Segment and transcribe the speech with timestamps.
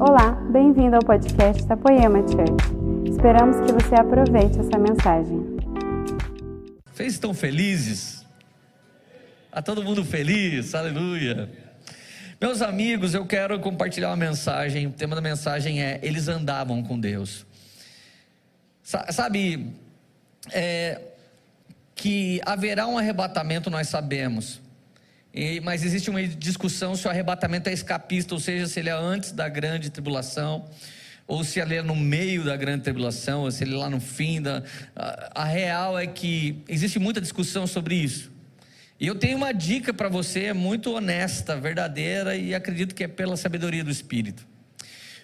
[0.00, 3.10] Olá, bem-vindo ao podcast da Poema Church.
[3.10, 5.58] Esperamos que você aproveite essa mensagem.
[6.92, 8.24] Vocês estão felizes?
[9.46, 10.72] Está todo mundo feliz?
[10.72, 11.50] Aleluia!
[12.40, 14.86] Meus amigos, eu quero compartilhar uma mensagem.
[14.86, 17.44] O tema da mensagem é: Eles andavam com Deus.
[18.80, 19.74] Sabe,
[20.52, 21.00] é,
[21.96, 24.60] que haverá um arrebatamento, nós sabemos.
[25.32, 28.92] E, mas existe uma discussão se o arrebatamento é escapista, ou seja, se ele é
[28.92, 30.68] antes da grande tribulação,
[31.26, 34.00] ou se ele é no meio da grande tribulação, ou se ele é lá no
[34.00, 34.62] fim da.
[34.96, 38.32] A, a real é que existe muita discussão sobre isso.
[38.98, 43.36] E eu tenho uma dica para você, muito honesta, verdadeira, e acredito que é pela
[43.36, 44.44] sabedoria do Espírito.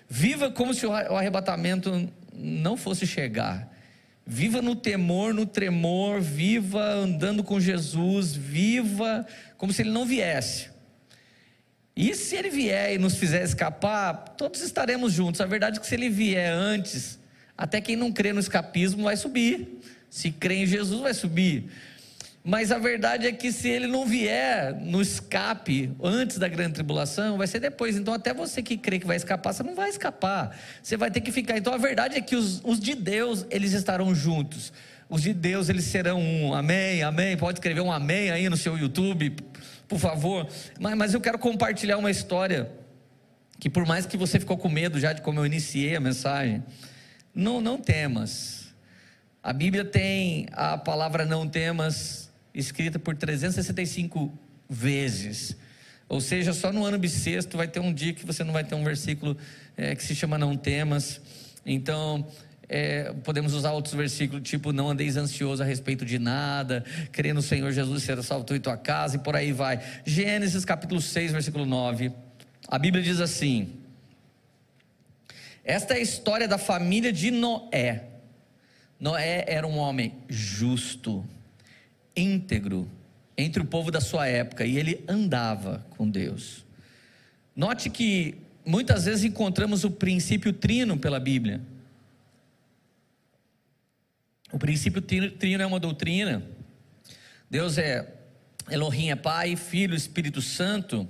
[0.08, 3.73] Viva como se o arrebatamento não fosse chegar.
[4.26, 9.26] Viva no temor, no tremor, viva andando com Jesus, viva
[9.58, 10.70] como se ele não viesse.
[11.96, 15.40] E se ele vier e nos fizer escapar, todos estaremos juntos.
[15.40, 17.18] A verdade é que se ele vier antes,
[17.56, 19.80] até quem não crê no escapismo vai subir.
[20.10, 21.70] Se crê em Jesus, vai subir.
[22.46, 27.38] Mas a verdade é que se ele não vier no escape antes da grande tribulação,
[27.38, 27.96] vai ser depois.
[27.96, 30.54] Então, até você que crê que vai escapar, você não vai escapar.
[30.82, 31.56] Você vai ter que ficar.
[31.56, 34.74] Então, a verdade é que os, os de Deus, eles estarão juntos.
[35.08, 36.52] Os de Deus, eles serão um.
[36.52, 37.34] Amém, amém.
[37.34, 39.36] Pode escrever um amém aí no seu YouTube,
[39.88, 40.46] por favor.
[40.78, 42.70] Mas, mas eu quero compartilhar uma história
[43.58, 46.62] que, por mais que você ficou com medo já de como eu iniciei a mensagem,
[47.34, 48.74] não, não temas.
[49.42, 54.32] A Bíblia tem a palavra não temas escrita por 365
[54.68, 55.56] vezes.
[56.08, 58.74] Ou seja, só no ano bissexto vai ter um dia que você não vai ter
[58.74, 59.36] um versículo
[59.76, 61.20] é, que se chama não temas.
[61.66, 62.26] Então,
[62.68, 67.42] é, podemos usar outros versículos, tipo, não andeis ansioso a respeito de nada, crê no
[67.42, 69.80] Senhor Jesus será salvo tu e tua casa, e por aí vai.
[70.04, 72.12] Gênesis capítulo 6, versículo 9.
[72.68, 73.80] A Bíblia diz assim:
[75.64, 78.04] Esta é a história da família de Noé.
[79.00, 81.24] Noé era um homem justo
[82.16, 82.90] íntegro
[83.36, 86.64] entre o povo da sua época e ele andava com Deus.
[87.54, 91.60] Note que muitas vezes encontramos o princípio trino pela Bíblia.
[94.52, 96.42] O princípio trino é uma doutrina.
[97.50, 98.08] Deus é
[98.70, 101.08] Elohim é Pai, Filho, Espírito Santo.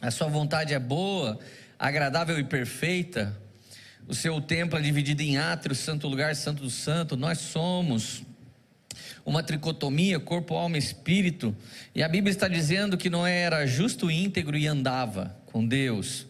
[0.00, 1.38] A sua vontade é boa,
[1.78, 3.36] agradável e perfeita.
[4.06, 7.16] O seu templo é dividido em átrio, santo lugar, santo do santo.
[7.16, 8.22] Nós somos
[9.24, 11.56] uma tricotomia, corpo, alma, espírito.
[11.94, 16.26] E a Bíblia está dizendo que Noé era justo, íntegro e andava com Deus.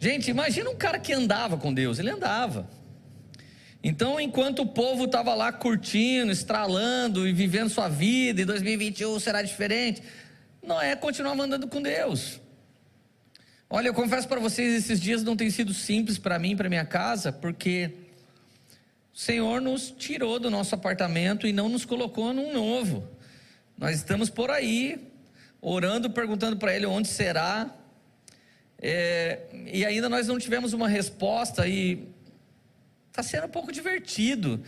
[0.00, 2.68] Gente, imagina um cara que andava com Deus, ele andava.
[3.84, 9.42] Então, enquanto o povo estava lá curtindo, estralando e vivendo sua vida, e 2021 será
[9.42, 10.02] diferente,
[10.62, 12.40] Noé continuava andando com Deus.
[13.68, 16.84] Olha, eu confesso para vocês, esses dias não têm sido simples para mim, para minha
[16.84, 18.01] casa, porque
[19.14, 23.06] o Senhor nos tirou do nosso apartamento e não nos colocou num novo.
[23.76, 25.12] Nós estamos por aí,
[25.60, 27.70] orando, perguntando para Ele onde será.
[28.80, 32.08] É, e ainda nós não tivemos uma resposta e
[33.08, 34.62] está sendo um pouco divertido.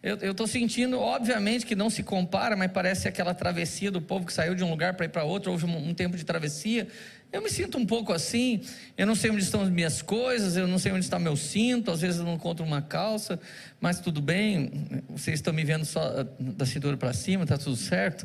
[0.00, 4.32] Eu estou sentindo, obviamente, que não se compara, mas parece aquela travessia do povo que
[4.32, 6.86] saiu de um lugar para ir para outro, houve um, um tempo de travessia.
[7.32, 8.62] Eu me sinto um pouco assim,
[8.96, 11.90] eu não sei onde estão as minhas coisas, eu não sei onde está meu cinto,
[11.90, 13.40] às vezes eu não encontro uma calça,
[13.80, 14.70] mas tudo bem,
[15.08, 18.24] vocês estão me vendo só da cintura para cima, está tudo certo.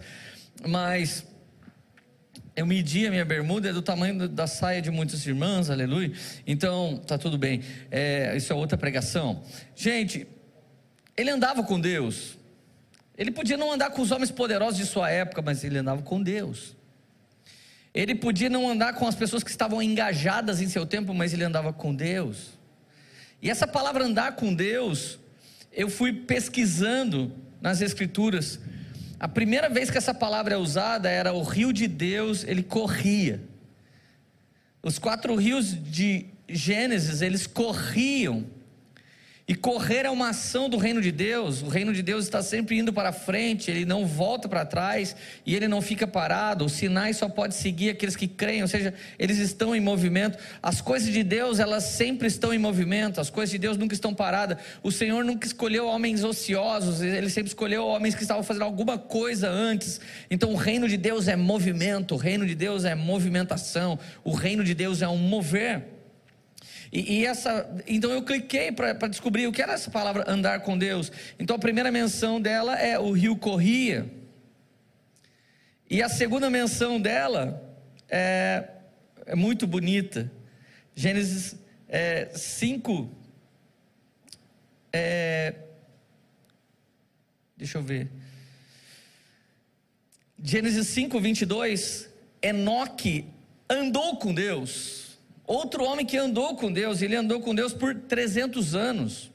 [0.67, 1.25] Mas
[2.55, 6.11] eu medi a minha bermuda, é do tamanho da saia de muitas irmãs, aleluia.
[6.45, 7.61] Então, está tudo bem.
[7.89, 9.43] É, isso é outra pregação.
[9.75, 10.27] Gente,
[11.15, 12.37] ele andava com Deus.
[13.17, 16.21] Ele podia não andar com os homens poderosos de sua época, mas ele andava com
[16.21, 16.75] Deus.
[17.93, 21.43] Ele podia não andar com as pessoas que estavam engajadas em seu tempo, mas ele
[21.43, 22.57] andava com Deus.
[23.39, 25.19] E essa palavra andar com Deus,
[25.71, 27.31] eu fui pesquisando
[27.61, 28.59] nas Escrituras.
[29.19, 33.43] A primeira vez que essa palavra é usada era o rio de Deus, ele corria.
[34.81, 38.45] Os quatro rios de Gênesis, eles corriam
[39.45, 41.61] e correr é uma ação do reino de Deus.
[41.61, 45.53] O reino de Deus está sempre indo para frente, ele não volta para trás e
[45.53, 46.63] ele não fica parado.
[46.63, 50.37] Os sinais só pode seguir aqueles que creem, ou seja, eles estão em movimento.
[50.61, 53.19] As coisas de Deus, elas sempre estão em movimento.
[53.19, 54.57] As coisas de Deus nunca estão paradas.
[54.81, 59.49] O Senhor nunca escolheu homens ociosos, ele sempre escolheu homens que estavam fazendo alguma coisa
[59.49, 59.99] antes.
[60.31, 64.63] Então, o reino de Deus é movimento, o reino de Deus é movimentação, o reino
[64.63, 65.92] de Deus é um mover.
[66.93, 70.77] E, e essa, então eu cliquei para descobrir o que era essa palavra andar com
[70.77, 71.11] Deus.
[71.39, 74.05] Então a primeira menção dela é o rio corria.
[75.89, 77.75] E a segunda menção dela
[78.07, 78.69] é,
[79.25, 80.31] é muito bonita.
[80.95, 81.55] Gênesis
[81.89, 83.09] é, 5.
[84.93, 85.55] É,
[87.57, 88.07] deixa eu ver.
[90.43, 92.07] Gênesis 5, 22.
[92.39, 93.25] Enoque
[93.67, 95.12] andou com Deus.
[95.45, 99.33] Outro homem que andou com Deus, ele andou com Deus por 300 anos.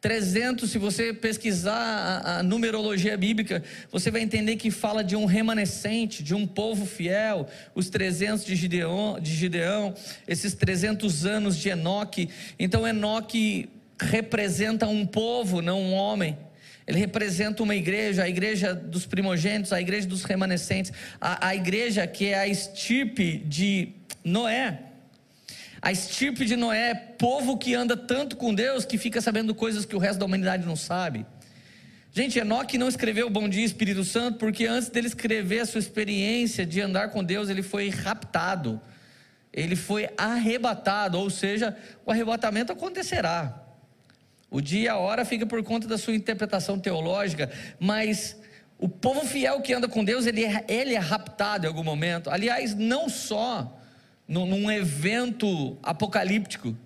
[0.00, 5.24] 300, se você pesquisar a, a, numerologia bíblica, você vai entender que fala de um
[5.24, 9.94] remanescente, de um povo fiel, os 300 de Gideão, de Gideão
[10.28, 12.28] esses 300 anos de Enoque.
[12.56, 13.68] Então, Enoque
[14.00, 16.38] representa um povo, não um homem.
[16.86, 22.06] Ele representa uma igreja, a igreja dos primogênitos, a igreja dos remanescentes, a, a igreja
[22.06, 23.92] que é a estirpe de
[24.26, 24.80] Noé.
[25.80, 29.94] A estirpe de Noé, povo que anda tanto com Deus que fica sabendo coisas que
[29.94, 31.24] o resto da humanidade não sabe.
[32.12, 36.66] Gente, Enoque não escreveu Bom Dia Espírito Santo porque antes dele escrever a sua experiência
[36.66, 38.80] de andar com Deus, ele foi raptado,
[39.52, 43.62] ele foi arrebatado, ou seja, o arrebatamento acontecerá.
[44.50, 47.48] O dia e a hora fica por conta da sua interpretação teológica,
[47.78, 48.36] mas
[48.76, 52.28] o povo fiel que anda com Deus, ele é, ele é raptado em algum momento.
[52.28, 53.76] Aliás, não só
[54.26, 56.76] num evento apocalíptico.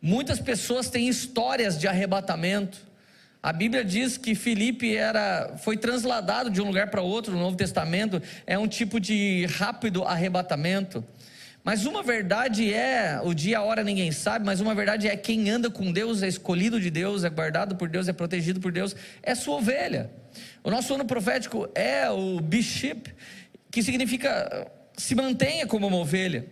[0.00, 2.86] Muitas pessoas têm histórias de arrebatamento.
[3.42, 7.56] A Bíblia diz que Filipe era, foi transladado de um lugar para outro no Novo
[7.56, 11.04] Testamento, é um tipo de rápido arrebatamento.
[11.62, 15.50] Mas uma verdade é, o dia, a hora ninguém sabe, mas uma verdade é quem
[15.50, 18.96] anda com Deus, é escolhido de Deus, é guardado por Deus, é protegido por Deus,
[19.22, 20.10] é sua ovelha.
[20.64, 23.12] O nosso ano profético é o bishop,
[23.70, 24.66] que significa
[24.98, 26.46] se mantenha como uma ovelha.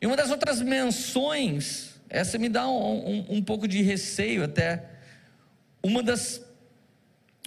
[0.00, 4.84] E uma das outras menções, essa me dá um, um, um pouco de receio até.
[5.82, 6.40] Uma das,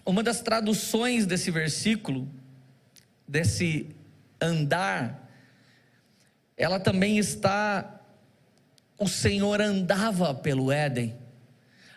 [0.05, 2.29] uma das traduções desse versículo,
[3.27, 3.89] desse
[4.39, 5.31] andar,
[6.57, 8.01] ela também está.
[8.99, 11.15] O Senhor andava pelo Éden.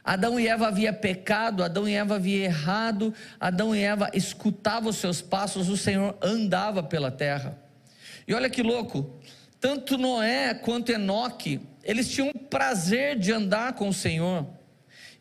[0.02, 4.96] Adão e Eva havia pecado, Adão e Eva havia errado, Adão e Eva escutavam os
[4.99, 7.65] seus passos, o Senhor andava pela terra.
[8.26, 9.20] E olha que louco,
[9.61, 14.46] tanto Noé quanto Enoque, eles tinham prazer de andar com o Senhor.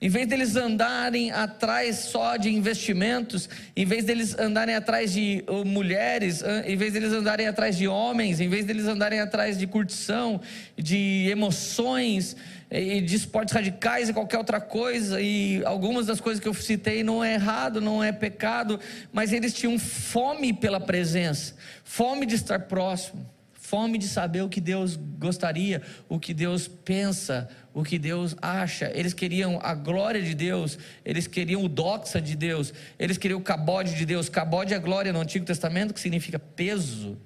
[0.02, 6.44] Em vez deles andarem atrás só de investimentos, em vez deles andarem atrás de mulheres,
[6.66, 10.42] em vez deles andarem atrás de homens, em vez deles andarem atrás de curtição,
[10.78, 12.36] de emoções,
[12.82, 17.04] e de esportes radicais e qualquer outra coisa, e algumas das coisas que eu citei
[17.04, 18.80] não é errado, não é pecado,
[19.12, 23.36] mas eles tinham fome pela presença, fome de estar próximo
[23.66, 28.92] fome de saber o que Deus gostaria, o que Deus pensa, o que Deus acha.
[28.94, 33.44] Eles queriam a glória de Deus, eles queriam o doxa de Deus, eles queriam o
[33.44, 34.30] cabode de Deus.
[34.30, 37.18] Cabode é glória no Antigo Testamento, que significa peso,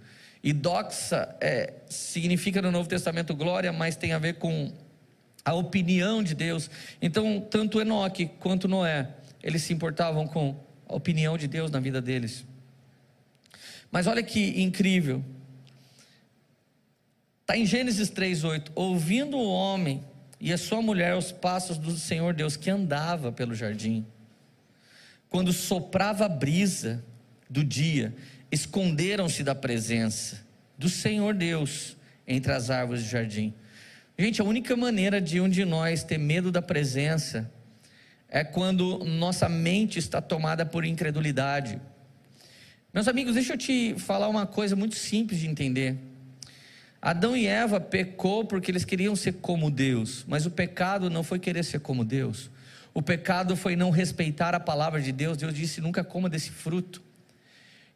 [0.41, 4.71] e doxa é, significa no Novo Testamento glória, mas tem a ver com
[5.43, 6.69] a opinião de Deus.
[7.01, 9.09] Então, tanto Enoque quanto Noé,
[9.41, 10.55] eles se importavam com
[10.87, 12.45] a opinião de Deus na vida deles.
[13.91, 15.23] Mas olha que incrível.
[17.41, 20.03] Está em Gênesis 3,8: Ouvindo o homem
[20.39, 24.05] e a sua mulher os passos do Senhor Deus que andava pelo jardim,
[25.29, 27.03] quando soprava a brisa
[27.49, 28.15] do dia,
[28.51, 30.45] esconderam-se da presença
[30.77, 31.97] do Senhor Deus
[32.27, 33.53] entre as árvores do jardim.
[34.21, 37.49] Gente, a única maneira de um de nós ter medo da presença
[38.27, 41.79] é quando nossa mente está tomada por incredulidade.
[42.93, 45.95] Meus amigos, deixa eu te falar uma coisa muito simples de entender.
[47.01, 51.39] Adão e Eva pecou porque eles queriam ser como Deus, mas o pecado não foi
[51.39, 52.51] querer ser como Deus.
[52.93, 55.37] O pecado foi não respeitar a palavra de Deus.
[55.37, 57.01] Deus disse: nunca coma desse fruto.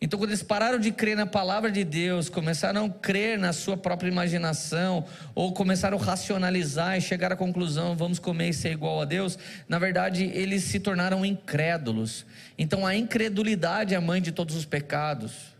[0.03, 3.77] Então, quando eles pararam de crer na palavra de Deus, começaram a crer na sua
[3.77, 8.99] própria imaginação, ou começaram a racionalizar e chegar à conclusão, vamos comer e ser igual
[8.99, 12.25] a Deus, na verdade, eles se tornaram incrédulos.
[12.57, 15.55] Então, a incredulidade é a mãe de todos os pecados.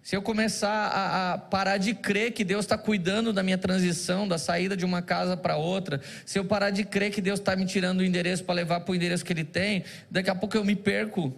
[0.00, 4.28] Se eu começar a, a, parar de crer que Deus está cuidando da minha transição,
[4.28, 7.56] da saída de uma casa para outra, se eu parar de crer que Deus está
[7.56, 10.56] me tirando o endereço para levar para o endereço que Ele tem, daqui a pouco
[10.56, 11.34] eu me perco.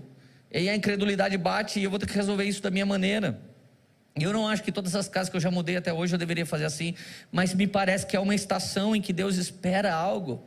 [0.54, 3.40] E a incredulidade bate e eu vou ter que resolver isso da minha maneira.
[4.14, 6.46] Eu não acho que todas as casas que eu já mudei até hoje eu deveria
[6.46, 6.94] fazer assim,
[7.32, 10.46] mas me parece que é uma estação em que Deus espera algo.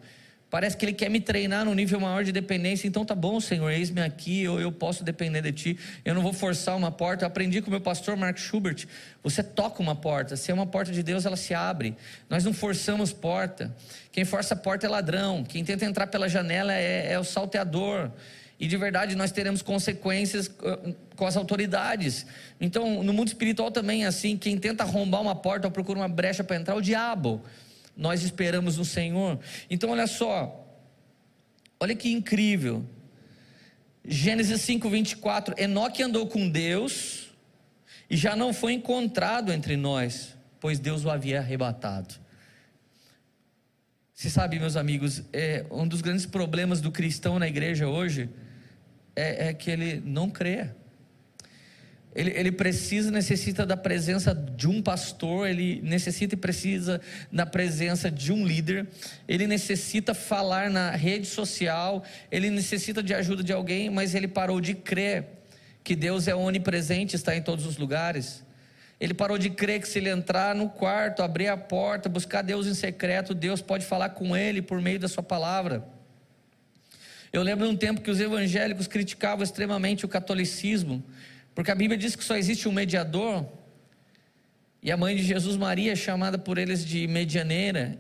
[0.49, 2.87] Parece que Ele quer me treinar num nível maior de dependência.
[2.87, 5.79] Então tá bom, Senhor, eis-me aqui, eu, eu posso depender de Ti.
[6.05, 7.25] Eu não vou forçar uma porta.
[7.25, 8.85] Eu aprendi com o meu pastor Mark Schubert.
[9.21, 10.37] Você toca uma porta.
[10.37, 11.97] Se é uma porta de Deus, ela se abre.
[12.29, 13.75] Nós não forçamos porta.
[14.09, 15.43] Quem força a porta é ladrão.
[15.43, 18.09] Quem tenta entrar pela janela é, é o salteador.
[18.59, 22.25] E de verdade nós teremos consequências uh, com as autoridades.
[22.59, 26.07] Então, no mundo espiritual também é assim: quem tenta arrombar uma porta ou procura uma
[26.07, 27.43] brecha para entrar é o diabo.
[27.95, 29.39] nós esperamos no Senhor.
[29.69, 30.65] Então, olha só,
[31.79, 32.83] olha que incrível.
[34.03, 37.27] Gênesis 5, 24: Enoque andou com Deus
[38.09, 42.15] e já não foi encontrado entre nós, pois Deus o havia arrebatado.
[44.15, 48.27] Você sabe, meus amigos, é, um dos grandes problemas do cristão na igreja hoje
[49.17, 50.69] é, é que ele não crê.
[52.15, 57.00] Ele, ele, precisa, necessita da presença de um pastor, ele necessita e precisa
[57.31, 58.88] da presença de um líder,
[59.27, 64.59] ele necessita falar na rede social, ele necessita de ajuda de alguém, mas ele parou
[64.59, 65.25] de crer
[65.83, 68.43] que Deus é onipresente, está em todos os lugares.
[69.00, 72.65] Ele parou de crer que se ele entrar no quarto, abrir a porta, buscar Deus
[72.65, 75.97] em secreto, Deus pode falar com ele por meio da sua palavra.
[77.31, 81.03] Eu lembro de um tempo que os evangélicos criticavam extremamente o catolicismo,
[81.53, 83.46] porque a Bíblia diz que só existe um mediador,
[84.81, 87.98] e a mãe de Jesus, Maria, é chamada por eles de medianeira.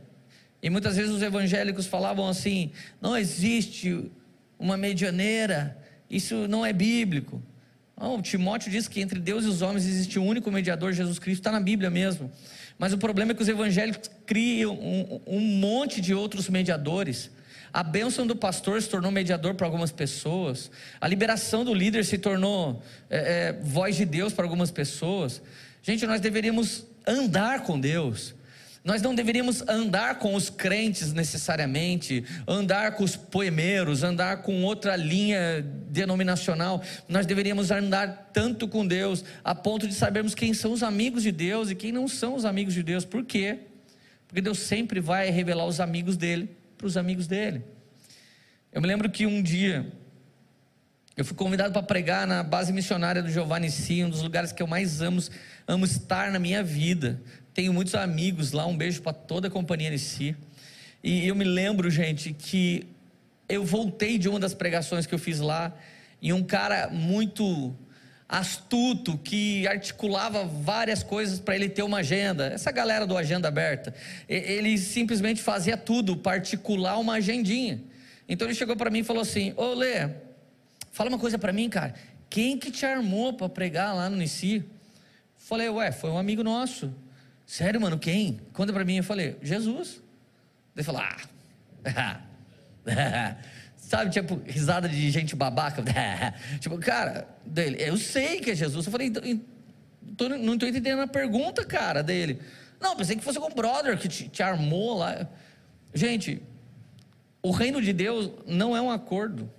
[0.61, 4.09] E muitas vezes os evangélicos falavam assim: não existe
[4.57, 5.77] uma medianeira,
[6.09, 7.41] isso não é bíblico.
[8.21, 11.51] Timóteo diz que entre Deus e os homens existe um único mediador, Jesus Cristo, está
[11.51, 12.31] na Bíblia mesmo.
[12.77, 17.31] Mas o problema é que os evangélicos criam um, um monte de outros mediadores.
[17.77, 20.71] A bênção do pastor se tornou mediador para algumas pessoas.
[20.99, 25.43] A liberação do líder se tornou é, é, voz de Deus para algumas pessoas.
[25.83, 28.33] Gente, nós deveríamos andar com Deus.
[28.83, 34.95] Nós não deveríamos andar com os crentes necessariamente, andar com os poemeiros, andar com outra
[34.95, 36.81] linha denominacional.
[37.07, 41.31] Nós deveríamos andar tanto com Deus, a ponto de sabermos quem são os amigos de
[41.31, 43.05] Deus e quem não são os amigos de Deus.
[43.05, 43.59] Por quê?
[44.27, 47.63] Porque Deus sempre vai revelar os amigos dele para os amigos dele.
[48.71, 49.91] Eu me lembro que um dia
[51.15, 54.61] eu fui convidado para pregar na base missionária do Giovanni Si, um dos lugares que
[54.61, 55.19] eu mais amo,
[55.67, 57.19] amo estar na minha vida.
[57.55, 60.35] Tenho muitos amigos lá, um beijo para toda a companhia de si.
[61.03, 62.85] E eu me lembro, gente, que
[63.49, 65.75] eu voltei de uma das pregações que eu fiz lá,
[66.21, 67.75] e um cara muito
[68.27, 72.47] astuto que articulava várias coisas para ele ter uma agenda.
[72.47, 73.93] Essa galera do agenda aberta,
[74.27, 77.81] ele simplesmente fazia tudo para articular uma agendinha.
[78.27, 80.09] Então ele chegou para mim e falou assim: "Ô Lê,
[80.91, 81.93] fala uma coisa para mim, cara.
[82.29, 84.63] Quem que te armou para pregar lá no Nici?"
[85.37, 86.93] Falei: "Ué, foi um amigo nosso."
[87.45, 88.97] "Sério, mano, quem?" Conta para mim.
[88.97, 90.01] Eu falei: "Jesus."
[90.75, 91.17] Ele falou: "Ah."
[93.87, 95.81] Sabe, tipo, risada de gente babaca.
[96.59, 98.85] tipo, cara, dele, eu sei que é Jesus.
[98.85, 102.41] Eu falei, então, não estou entendendo a pergunta, cara, dele.
[102.81, 105.25] Não, pensei que fosse com um brother que te, te armou lá.
[105.93, 106.41] Gente,
[107.41, 109.49] o reino de Deus não é um acordo.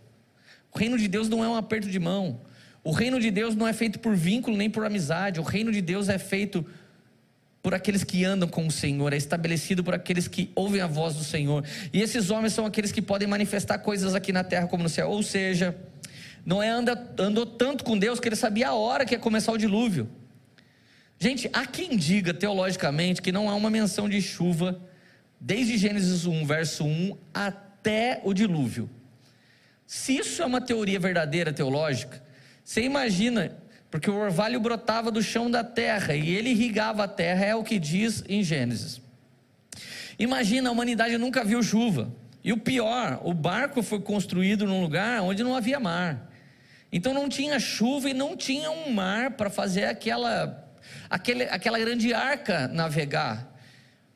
[0.75, 2.43] O reino de Deus não é um aperto de mão.
[2.85, 5.41] O reino de Deus não é feito por vínculo nem por amizade.
[5.41, 6.67] O reino de Deus é feito
[7.69, 11.17] por aqueles que andam com o Senhor, é estabelecido por aqueles que ouvem a voz
[11.17, 11.63] do Senhor.
[11.93, 15.11] E esses homens são aqueles que podem manifestar coisas aqui na terra como no céu.
[15.11, 15.77] Ou seja,
[16.47, 19.59] Noé anda, andou tanto com Deus que ele sabia a hora que ia começar o
[19.59, 20.09] dilúvio.
[21.19, 24.81] Gente, há quem diga teologicamente que não há uma menção de chuva
[25.39, 28.89] desde Gênesis 1, verso 1 até o dilúvio.
[29.87, 32.25] Se isso é uma teoria verdadeira teológica,
[32.65, 33.59] você imagina
[33.91, 37.65] porque o orvalho brotava do chão da terra e ele irrigava a terra, é o
[37.65, 39.01] que diz em Gênesis.
[40.19, 42.13] Imagina, a humanidade nunca viu chuva.
[42.43, 46.31] E o pior, o barco foi construído num lugar onde não havia mar.
[46.93, 50.67] Então não tinha chuva e não tinha um mar para fazer aquela,
[51.09, 53.58] aquele, aquela grande arca navegar.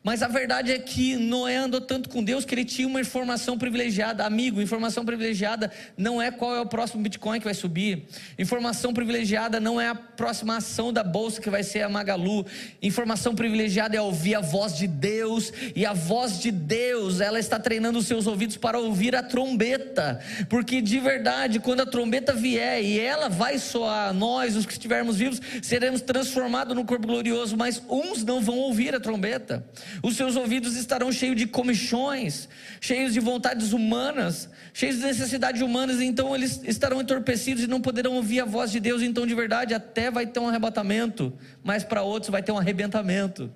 [0.02, 3.56] Mas a verdade é que Noé andou tanto com Deus que ele tinha uma informação
[3.56, 4.24] privilegiada.
[4.26, 8.08] Amigo, informação privilegiada não é qual é o próximo Bitcoin que vai subir.
[8.36, 12.44] Informação privilegiada não é a próxima ação da bolsa que vai ser a Magalu.
[12.82, 15.52] Informação privilegiada é ouvir a voz de Deus.
[15.76, 20.18] E a voz de Deus, ela está treinando os seus ouvidos para ouvir a trombeta.
[20.48, 25.18] Porque de verdade, quando a trombeta vier e ela vai soar, nós, os que estivermos
[25.18, 27.56] vivos, seremos transformados no corpo glorioso.
[27.56, 29.64] Mas uns não vão ouvir a trombeta.
[30.00, 32.48] Os seus ouvidos estarão cheios de comichões,
[32.80, 38.14] cheios de vontades humanas, cheios de necessidades humanas, então eles estarão entorpecidos e não poderão
[38.14, 39.02] ouvir a voz de Deus.
[39.02, 43.52] Então, de verdade, até vai ter um arrebatamento, mas para outros vai ter um arrebentamento.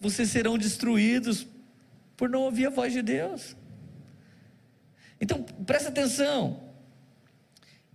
[0.00, 1.46] Vocês serão destruídos
[2.16, 3.56] por não ouvir a voz de Deus.
[5.20, 6.72] Então, presta atenção.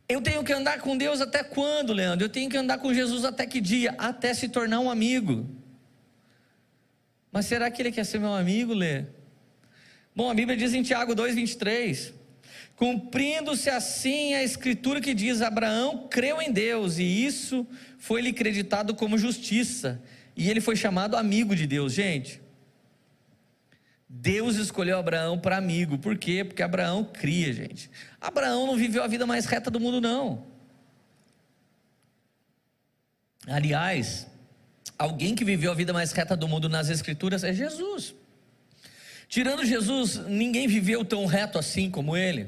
[0.08, 2.26] Eu tenho que andar com Deus até quando, Leandro?
[2.26, 3.94] Eu tenho que andar com Jesus até que dia?
[3.98, 5.57] Até se tornar um amigo.
[7.32, 9.06] Mas será que ele quer ser meu amigo, Lê?
[10.16, 12.14] Bom, a Bíblia diz em Tiago 2,23:
[12.76, 17.68] Cumprindo-se assim a escritura que diz: Abraão creu em Deus, e isso
[17.98, 20.02] foi lhe creditado como justiça,
[20.36, 21.94] e ele foi chamado amigo de Deus.
[21.94, 22.42] Gente,
[24.08, 25.98] Deus escolheu Abraão para amigo.
[25.98, 26.44] Por quê?
[26.44, 27.90] Porque Abraão cria, gente.
[28.22, 30.48] Abraão não viveu a vida mais reta do mundo, não.
[33.46, 34.28] Aliás,
[34.98, 38.14] alguém que viveu a vida mais reta do mundo nas Escrituras é Jesus.
[39.28, 42.48] Tirando Jesus, ninguém viveu tão reto assim como ele.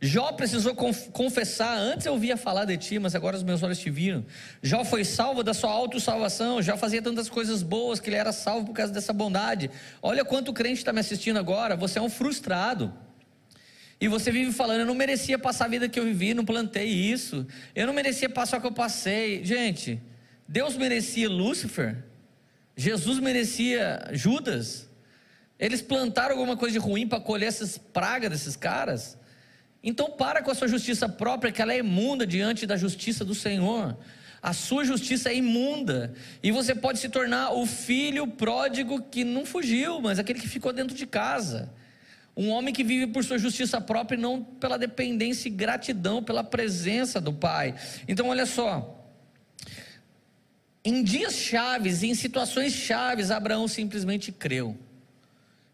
[0.00, 3.90] Jó precisou confessar, antes eu ouvia falar de ti, mas agora os meus olhos te
[3.90, 4.24] viram.
[4.62, 8.66] Jó foi salvo da sua autossalvação, Jó fazia tantas coisas boas que ele era salvo
[8.66, 9.68] por causa dessa bondade.
[10.00, 12.94] Olha quanto crente está me assistindo agora, você é um frustrado.
[14.00, 16.86] E você vive falando, eu não merecia passar a vida que eu vivi, não plantei
[16.86, 17.44] isso.
[17.74, 19.44] Eu não merecia passar o que eu passei.
[19.44, 20.00] Gente,
[20.48, 22.02] Deus merecia Lúcifer?
[22.74, 24.88] Jesus merecia Judas?
[25.58, 29.18] Eles plantaram alguma coisa de ruim para colher essas pragas desses caras?
[29.82, 33.34] Então para com a sua justiça própria, que ela é imunda diante da justiça do
[33.34, 33.96] Senhor.
[34.40, 36.14] A sua justiça é imunda.
[36.42, 40.72] E você pode se tornar o filho pródigo que não fugiu, mas aquele que ficou
[40.72, 41.70] dentro de casa.
[42.36, 46.44] Um homem que vive por sua justiça própria e não pela dependência e gratidão pela
[46.44, 47.74] presença do Pai.
[48.06, 48.97] Então olha só.
[50.88, 54.74] Em dias chaves, em situações chaves, Abraão simplesmente creu.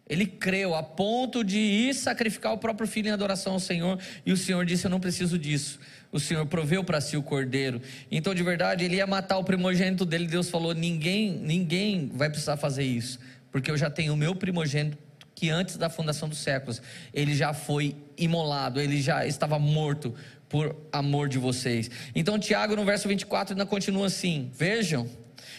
[0.09, 4.33] Ele creu a ponto de ir sacrificar o próprio filho em adoração ao Senhor, e
[4.33, 5.79] o Senhor disse: Eu não preciso disso.
[6.11, 7.81] O Senhor proveu para si o cordeiro.
[8.11, 10.27] Então, de verdade, ele ia matar o primogênito dele.
[10.27, 13.21] Deus falou: Ninguém, ninguém vai precisar fazer isso,
[13.53, 14.99] porque eu já tenho o meu primogênito
[15.45, 16.81] que antes da fundação dos séculos
[17.13, 20.15] ele já foi imolado, ele já estava morto
[20.49, 21.91] por amor de vocês.
[22.15, 25.07] Então, Tiago, no verso 24, ainda continua assim: Vejam,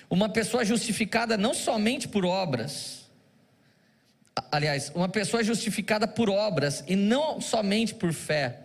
[0.09, 3.07] uma pessoa justificada não somente por obras,
[4.51, 8.61] aliás, uma pessoa justificada por obras e não somente por fé.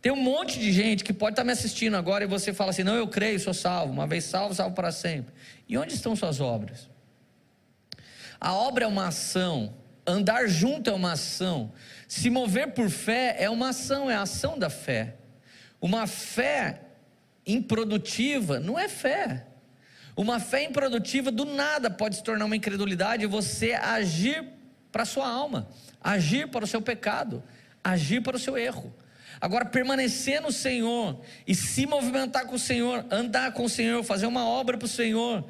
[0.00, 2.82] Tem um monte de gente que pode estar me assistindo agora e você fala assim:
[2.82, 5.34] não, eu creio, sou salvo, uma vez salvo, salvo para sempre.
[5.68, 6.88] E onde estão suas obras?
[8.40, 9.74] A obra é uma ação,
[10.06, 11.72] andar junto é uma ação,
[12.08, 15.16] se mover por fé é uma ação, é a ação da fé.
[15.80, 16.80] Uma fé
[17.46, 19.46] improdutiva não é fé.
[20.16, 24.44] Uma fé improdutiva do nada pode se tornar uma incredulidade e você agir
[24.92, 25.68] para a sua alma,
[26.00, 27.42] agir para o seu pecado,
[27.82, 28.94] agir para o seu erro.
[29.40, 34.26] Agora, permanecer no Senhor e se movimentar com o Senhor, andar com o Senhor, fazer
[34.26, 35.44] uma obra para o Senhor,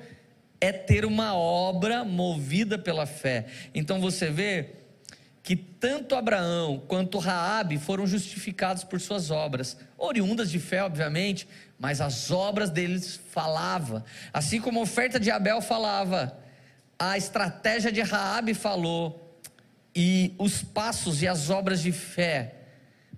[0.64, 3.46] é ter uma obra movida pela fé.
[3.74, 4.70] Então você vê
[5.42, 11.46] que tanto Abraão quanto Raabe foram justificados por suas obras, oriundas de fé, obviamente,
[11.78, 14.06] mas as obras deles falava.
[14.32, 16.34] Assim como a oferta de Abel falava,
[16.98, 19.38] a estratégia de Raabe falou,
[19.94, 22.54] e os passos e as obras de fé,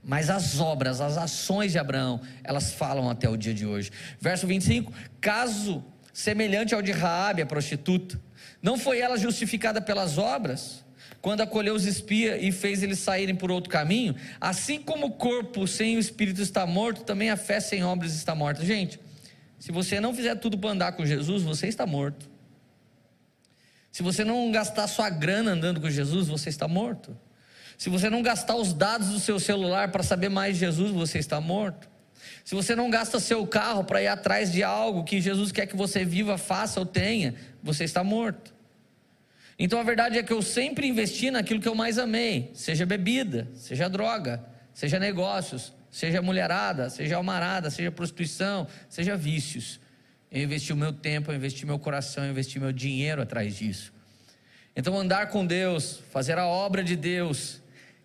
[0.02, 3.92] mas as obras, as ações de Abraão, elas falam até o dia de hoje.
[4.20, 5.84] Verso 25: caso
[6.16, 8.18] semelhante ao de Raabe, a prostituta,
[8.62, 10.82] não foi ela justificada pelas obras?
[11.20, 15.66] Quando acolheu os espias e fez eles saírem por outro caminho, assim como o corpo
[15.66, 18.64] sem o espírito está morto, também a fé sem obras está morta.
[18.64, 18.98] Gente,
[19.58, 22.26] se você não fizer tudo para andar com Jesus, você está morto.
[23.92, 27.14] Se você não gastar sua grana andando com Jesus, você está morto.
[27.76, 31.18] Se você não gastar os dados do seu celular para saber mais de Jesus, você
[31.18, 31.90] está morto.
[32.44, 35.76] Se você não gasta seu carro para ir atrás de algo que Jesus quer que
[35.76, 38.54] você viva, faça ou tenha, você está morto.
[39.58, 43.48] Então a verdade é que eu sempre investi naquilo que eu mais amei, seja bebida,
[43.54, 49.80] seja droga, seja negócios, seja mulherada, seja almarada, seja prostituição, seja vícios.
[50.30, 53.94] Eu investi o meu tempo, eu investi meu coração, eu investi meu dinheiro atrás disso.
[54.76, 57.62] Então, andar com Deus, fazer a obra de Deus,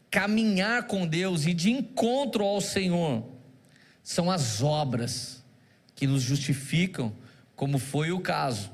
[0.10, 3.26] caminhar com Deus e de encontro ao Senhor,
[4.04, 5.44] são as obras
[5.96, 7.14] que nos justificam,
[7.56, 8.72] como foi o caso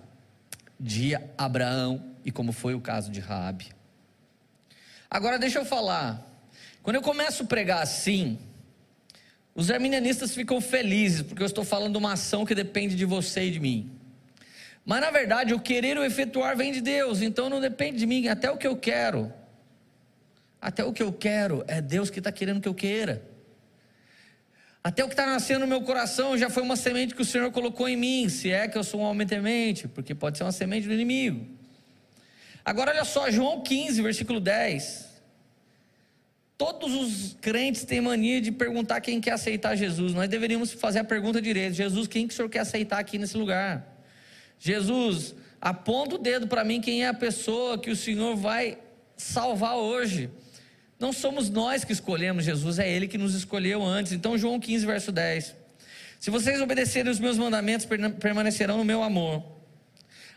[0.80, 3.68] de Abraão e como foi o caso de Raabe.
[5.10, 6.26] Agora deixa eu falar.
[6.84, 8.40] Quando eu começo a pregar assim,
[9.54, 13.46] os arminianistas ficam felizes, porque eu estou falando de uma ação que depende de você
[13.46, 13.92] e de mim.
[14.86, 18.28] Mas na verdade, o querer o efetuar vem de Deus, então não depende de mim,
[18.30, 19.34] até o que eu quero.
[20.62, 23.22] Até o que eu quero é Deus que está querendo que eu queira.
[24.84, 27.52] Até o que está nascendo no meu coração já foi uma semente que o Senhor
[27.52, 30.52] colocou em mim, se é que eu sou um homem temente, porque pode ser uma
[30.52, 31.46] semente do inimigo.
[32.64, 35.08] Agora olha só, João 15, versículo 10.
[36.58, 40.14] Todos os crentes têm mania de perguntar quem quer aceitar Jesus.
[40.14, 43.38] Nós deveríamos fazer a pergunta direito: Jesus, quem que o senhor quer aceitar aqui nesse
[43.38, 43.98] lugar?
[44.60, 48.80] Jesus, aponta o dedo para mim quem é a pessoa que o Senhor vai
[49.16, 50.30] salvar hoje.
[51.00, 54.12] Não somos nós que escolhemos Jesus, é Ele que nos escolheu antes.
[54.12, 55.56] Então, João 15, verso 10.
[56.20, 57.88] Se vocês obedecerem os meus mandamentos,
[58.20, 59.44] permanecerão no meu amor.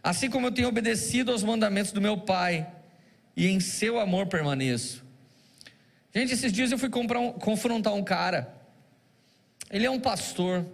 [0.02, 2.66] Assim como eu tenho obedecido aos mandamentos do meu Pai
[3.36, 5.02] e em seu amor permaneço.
[6.14, 8.52] Gente, esses dias eu fui um, confrontar um cara.
[9.70, 10.66] Ele é um pastor.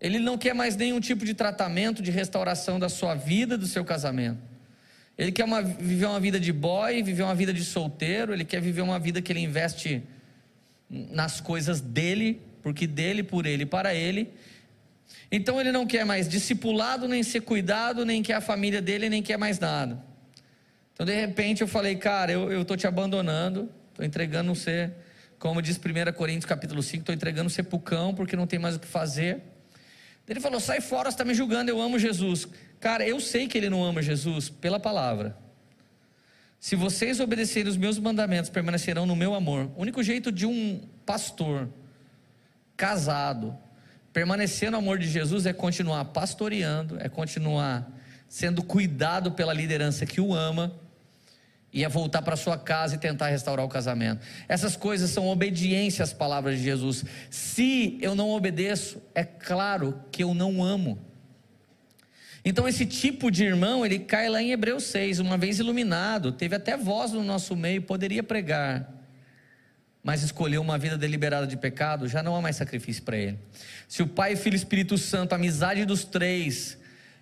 [0.00, 3.84] Ele não quer mais nenhum tipo de tratamento, de restauração da sua vida, do seu
[3.84, 4.38] casamento.
[5.18, 8.32] Ele quer uma, viver uma vida de boy, viver uma vida de solteiro.
[8.32, 10.00] Ele quer viver uma vida que ele investe
[10.88, 14.32] nas coisas dele, porque dele, por ele, para ele.
[15.30, 19.20] Então ele não quer mais discipulado, nem ser cuidado, nem quer a família dele, nem
[19.20, 20.02] quer mais nada.
[20.94, 24.90] Então de repente eu falei, cara, eu estou te abandonando, estou entregando você,
[25.38, 28.58] como diz 1 Coríntios capítulo 5, estou entregando você para o cão, porque não tem
[28.58, 29.42] mais o que fazer.
[30.28, 32.48] Ele falou: sai fora, você está me julgando, eu amo Jesus.
[32.80, 35.36] Cara, eu sei que ele não ama Jesus pela palavra.
[36.60, 39.70] Se vocês obedecerem os meus mandamentos, permanecerão no meu amor.
[39.76, 41.68] O único jeito de um pastor
[42.76, 43.56] casado
[44.12, 47.88] permanecer no amor de Jesus é continuar pastoreando, é continuar
[48.28, 50.74] sendo cuidado pela liderança que o ama
[51.72, 54.20] ia voltar para sua casa e tentar restaurar o casamento.
[54.48, 57.04] Essas coisas são obediência às palavras de Jesus.
[57.30, 60.98] Se eu não obedeço, é claro que eu não amo.
[62.44, 66.54] Então esse tipo de irmão, ele cai lá em Hebreus 6, uma vez iluminado, teve
[66.54, 68.88] até voz no nosso meio, poderia pregar,
[70.02, 73.38] mas escolheu uma vida deliberada de pecado, já não há mais sacrifício para ele.
[73.86, 76.78] Se o Pai, Filho e Espírito Santo, a amizade dos três,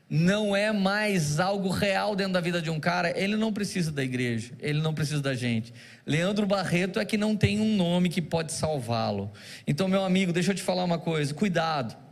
[0.08, 4.04] não é mais algo real dentro da vida de um cara, ele não precisa da
[4.04, 5.74] igreja, ele não precisa da gente.
[6.06, 9.32] Leandro Barreto é que não tem um nome que pode salvá-lo.
[9.66, 12.05] Então, meu amigo, deixa eu te falar uma coisa: cuidado.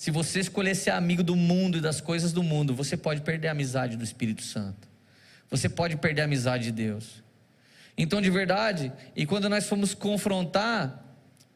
[0.00, 3.48] Se você escolher ser amigo do mundo e das coisas do mundo, você pode perder
[3.48, 4.88] a amizade do Espírito Santo.
[5.50, 7.22] Você pode perder a amizade de Deus.
[7.98, 11.04] Então, de verdade, e quando nós fomos confrontar,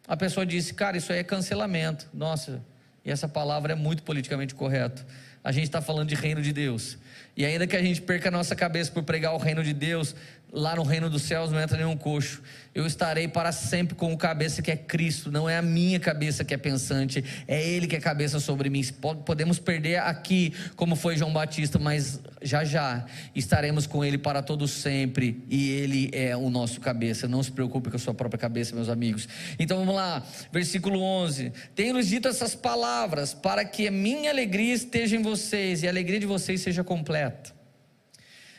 [0.07, 2.07] a pessoa disse: Cara, isso aí é cancelamento.
[2.13, 2.63] Nossa,
[3.03, 5.07] e essa palavra é muito politicamente correto
[5.45, 6.97] a gente está falando de reino de Deus.
[7.37, 10.17] E ainda que a gente perca a nossa cabeça por pregar o reino de Deus,
[10.55, 12.41] lá no reino dos céus não entra nenhum coxo.
[12.73, 16.45] Eu estarei para sempre com o cabeça que é Cristo, não é a minha cabeça
[16.45, 18.83] que é pensante, é Ele que é cabeça sobre mim.
[19.27, 24.67] Podemos perder aqui, como foi João Batista, mas já já estaremos com Ele para todo
[24.69, 27.27] sempre, e Ele é o nosso cabeça.
[27.27, 29.29] Não se preocupe com a sua própria cabeça, meus amigos.
[29.59, 35.17] Então vamos lá, versículo 11: Tenho-lhes dito essas palavras, para que a minha alegria esteja
[35.17, 37.53] em vocês e a alegria de vocês seja completa.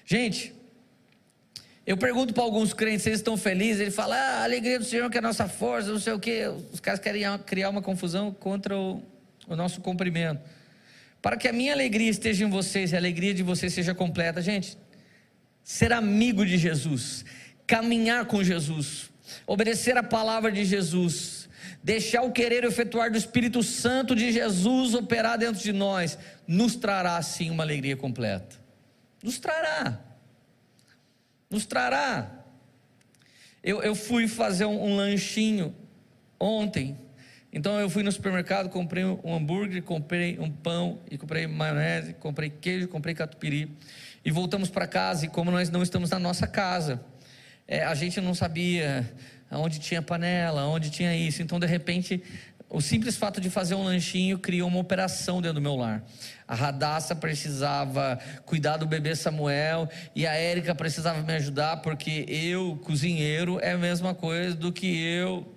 [0.05, 0.54] Gente,
[1.85, 4.85] eu pergunto para alguns crentes se eles estão felizes, ele fala, ah, a alegria do
[4.85, 6.51] Senhor que é a nossa força, não sei o quê.
[6.73, 9.03] Os caras querem criar uma confusão contra o,
[9.47, 10.41] o nosso cumprimento.
[11.21, 14.41] Para que a minha alegria esteja em vocês e a alegria de vocês seja completa.
[14.41, 14.77] Gente,
[15.63, 17.23] ser amigo de Jesus,
[17.67, 19.11] caminhar com Jesus,
[19.45, 21.47] obedecer a palavra de Jesus,
[21.83, 26.17] deixar o querer efetuar do Espírito Santo de Jesus operar dentro de nós,
[26.47, 28.55] nos trará sim uma alegria completa.
[29.21, 30.14] Nos trará
[31.55, 32.29] nos trará.
[33.63, 35.73] Eu, eu fui fazer um, um lanchinho
[36.39, 36.97] ontem.
[37.51, 42.49] Então eu fui no supermercado, comprei um hambúrguer, comprei um pão e comprei maionese, comprei
[42.49, 43.71] queijo, comprei catupiry
[44.23, 45.25] e voltamos para casa.
[45.25, 47.01] E como nós não estamos na nossa casa,
[47.65, 49.09] é, a gente não sabia
[49.49, 51.41] onde tinha panela, onde tinha isso.
[51.41, 52.21] Então de repente
[52.69, 56.03] o simples fato de fazer um lanchinho criou uma operação dentro do meu lar.
[56.47, 62.79] A Radassa precisava cuidar do bebê Samuel e a Érica precisava me ajudar porque eu,
[62.83, 65.55] cozinheiro, é a mesma coisa do que eu,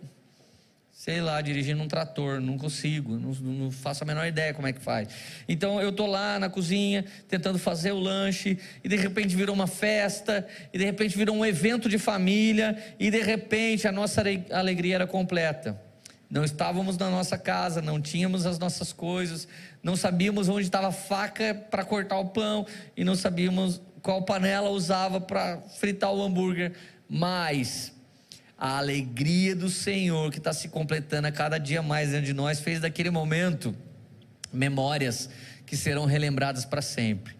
[0.92, 2.42] sei lá, dirigindo um trator.
[2.42, 5.08] Não consigo, não, não faço a menor ideia como é que faz.
[5.48, 9.66] Então eu estou lá na cozinha tentando fazer o lanche e de repente virou uma
[9.66, 14.96] festa e de repente virou um evento de família e de repente a nossa alegria
[14.96, 15.87] era completa.
[16.30, 19.48] Não estávamos na nossa casa, não tínhamos as nossas coisas,
[19.82, 24.68] não sabíamos onde estava a faca para cortar o pão e não sabíamos qual panela
[24.68, 26.72] usava para fritar o hambúrguer,
[27.08, 27.92] mas
[28.58, 32.60] a alegria do Senhor que está se completando a cada dia mais dentro de nós
[32.60, 33.74] fez daquele momento
[34.52, 35.30] memórias
[35.64, 37.37] que serão relembradas para sempre.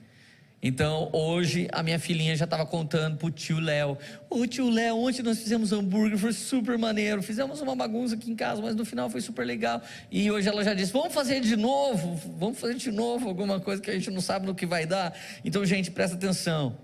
[0.60, 3.96] Então, hoje, a minha filhinha já estava contando pro tio Léo.
[4.28, 7.22] Ô tio Léo, ontem nós fizemos hambúrguer, foi super maneiro.
[7.22, 9.80] Fizemos uma bagunça aqui em casa, mas no final foi super legal.
[10.10, 13.80] E hoje ela já disse: vamos fazer de novo, vamos fazer de novo alguma coisa
[13.80, 15.16] que a gente não sabe no que vai dar.
[15.44, 16.76] Então, gente, presta atenção.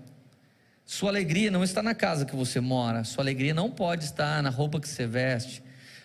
[0.85, 4.49] Sua alegria não está na casa que você mora, sua alegria não pode estar na
[4.49, 5.61] roupa que você veste.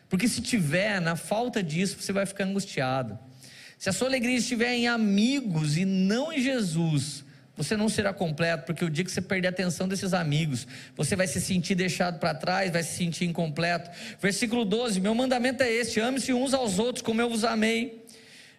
[0.08, 3.16] Porque se tiver, na falta disso, você vai ficar angustiado.
[3.78, 7.24] Se a sua alegria estiver em amigos e não em Jesus,
[7.56, 11.14] você não será completo, porque o dia que você perder a atenção desses amigos, você
[11.14, 13.90] vai se sentir deixado para trás, vai se sentir incompleto.
[14.20, 18.04] Versículo 12: Meu mandamento é este: ame-se uns aos outros como eu vos amei.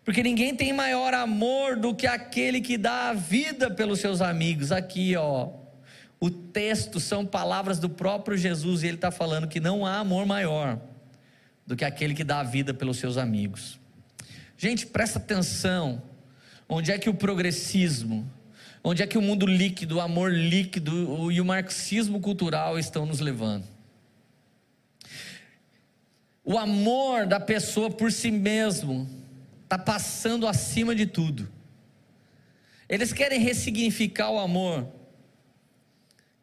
[0.03, 4.71] Porque ninguém tem maior amor do que aquele que dá a vida pelos seus amigos.
[4.71, 5.49] Aqui, ó,
[6.19, 10.25] O texto são palavras do próprio Jesus e ele está falando que não há amor
[10.25, 10.79] maior
[11.65, 13.79] do que aquele que dá a vida pelos seus amigos.
[14.57, 16.03] Gente, presta atenção.
[16.69, 18.29] Onde é que o progressismo,
[18.83, 23.19] onde é que o mundo líquido, o amor líquido e o marxismo cultural estão nos
[23.19, 23.65] levando?
[26.43, 29.07] O amor da pessoa por si mesmo
[29.63, 31.49] está passando acima de tudo.
[32.89, 34.87] Eles querem ressignificar o amor.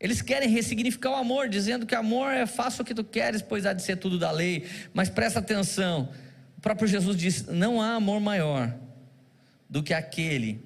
[0.01, 3.67] Eles querem ressignificar o amor, dizendo que amor é faça o que tu queres, pois
[3.67, 4.67] há de ser tudo da lei.
[4.95, 6.11] Mas presta atenção,
[6.57, 8.73] o próprio Jesus disse: não há amor maior
[9.69, 10.65] do que aquele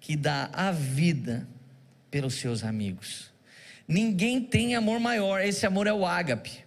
[0.00, 1.46] que dá a vida
[2.10, 3.30] pelos seus amigos.
[3.86, 6.64] Ninguém tem amor maior, esse amor é o ágape.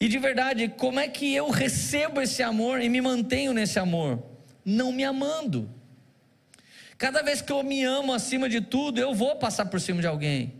[0.00, 4.22] E de verdade, como é que eu recebo esse amor e me mantenho nesse amor?
[4.64, 5.70] Não me amando.
[6.96, 10.06] Cada vez que eu me amo acima de tudo, eu vou passar por cima de
[10.06, 10.54] alguém.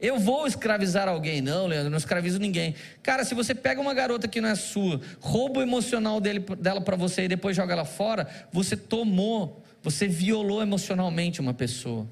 [0.00, 1.40] Eu vou escravizar alguém.
[1.40, 2.74] Não, Leandro, não escravizo ninguém.
[3.04, 6.80] Cara, se você pega uma garota que não é sua, rouba o emocional dele, dela
[6.80, 12.08] para você e depois joga ela fora, você tomou, você violou emocionalmente uma pessoa.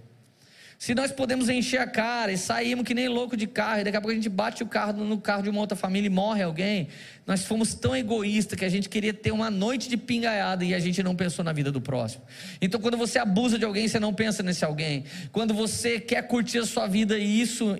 [0.80, 3.98] Se nós podemos encher a cara e sairmos que nem louco de carro, e daqui
[3.98, 6.42] a pouco a gente bate o carro no carro de uma outra família e morre
[6.42, 6.88] alguém,
[7.26, 10.78] nós fomos tão egoístas que a gente queria ter uma noite de pingaiada e a
[10.78, 12.24] gente não pensou na vida do próximo.
[12.62, 15.04] Então, quando você abusa de alguém, você não pensa nesse alguém.
[15.30, 17.76] Quando você quer curtir a sua vida e isso,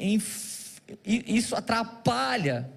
[1.07, 2.69] isso atrapalha,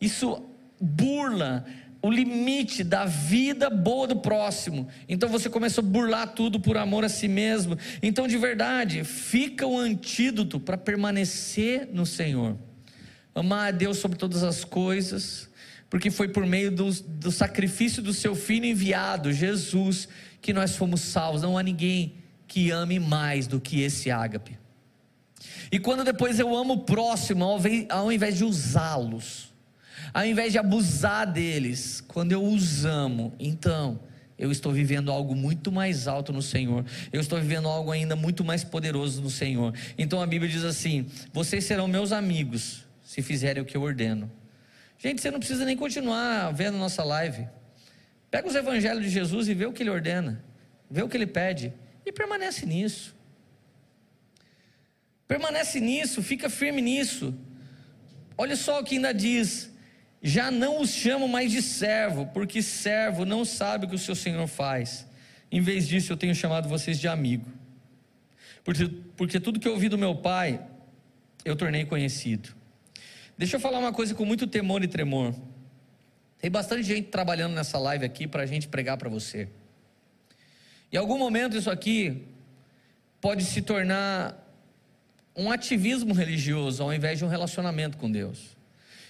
[0.00, 0.40] isso
[0.80, 1.66] burla
[2.06, 4.86] o limite da vida boa do próximo.
[5.08, 7.76] Então você começa a burlar tudo por amor a si mesmo.
[8.00, 12.56] Então, de verdade, fica o antídoto para permanecer no Senhor.
[13.34, 15.50] Amar a Deus sobre todas as coisas,
[15.90, 20.08] porque foi por meio do, do sacrifício do seu filho enviado, Jesus,
[20.40, 21.42] que nós fomos salvos.
[21.42, 22.14] Não há ninguém
[22.46, 24.56] que ame mais do que esse ágape.
[25.72, 27.44] E quando depois eu amo o próximo,
[27.88, 29.45] ao invés de usá-los,
[30.16, 34.00] ao invés de abusar deles, quando eu os amo, então
[34.38, 38.42] eu estou vivendo algo muito mais alto no Senhor, eu estou vivendo algo ainda muito
[38.42, 39.74] mais poderoso no Senhor.
[39.98, 44.32] Então a Bíblia diz assim: vocês serão meus amigos se fizerem o que eu ordeno.
[44.98, 47.46] Gente, você não precisa nem continuar vendo nossa live.
[48.30, 50.42] Pega os evangelhos de Jesus e vê o que ele ordena,
[50.90, 51.74] vê o que ele pede
[52.06, 53.14] e permanece nisso.
[55.28, 57.34] Permanece nisso, fica firme nisso.
[58.38, 59.75] Olha só o que ainda diz:
[60.26, 64.16] já não os chamo mais de servo, porque servo não sabe o que o seu
[64.16, 65.06] senhor faz.
[65.52, 67.48] Em vez disso, eu tenho chamado vocês de amigo.
[68.64, 70.60] Porque, porque tudo que eu ouvi do meu pai,
[71.44, 72.48] eu tornei conhecido.
[73.38, 75.32] Deixa eu falar uma coisa com muito temor e tremor.
[76.40, 79.48] Tem bastante gente trabalhando nessa live aqui para a gente pregar para você.
[80.92, 82.26] Em algum momento, isso aqui
[83.20, 84.44] pode se tornar
[85.36, 88.55] um ativismo religioso ao invés de um relacionamento com Deus.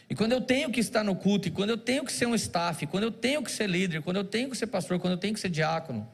[0.08, 2.34] E quando eu tenho que estar no culto, e quando eu tenho que ser um
[2.34, 5.18] staff, quando eu tenho que ser líder, quando eu tenho que ser pastor, quando eu
[5.18, 6.08] tenho que ser diácono,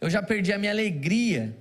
[0.00, 1.56] eu já perdi a minha alegria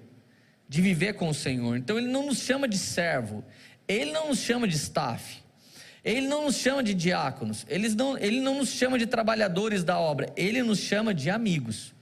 [0.67, 1.77] de viver com o Senhor.
[1.77, 3.43] Então Ele não nos chama de servo,
[3.87, 5.43] Ele não nos chama de staff,
[6.03, 9.99] Ele não nos chama de diáconos, Ele não, Ele não nos chama de trabalhadores da
[9.99, 11.93] obra, Ele nos chama de amigos.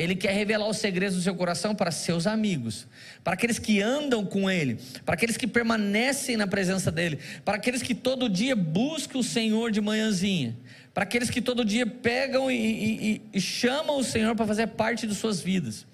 [0.00, 2.86] Ele quer revelar os segredos do seu coração para seus amigos,
[3.22, 7.82] para aqueles que andam com Ele, para aqueles que permanecem na presença dEle, para aqueles
[7.82, 10.56] que todo dia buscam o Senhor de manhãzinha,
[10.94, 15.06] para aqueles que todo dia pegam e, e, e chamam o Senhor para fazer parte
[15.06, 15.86] de suas vidas,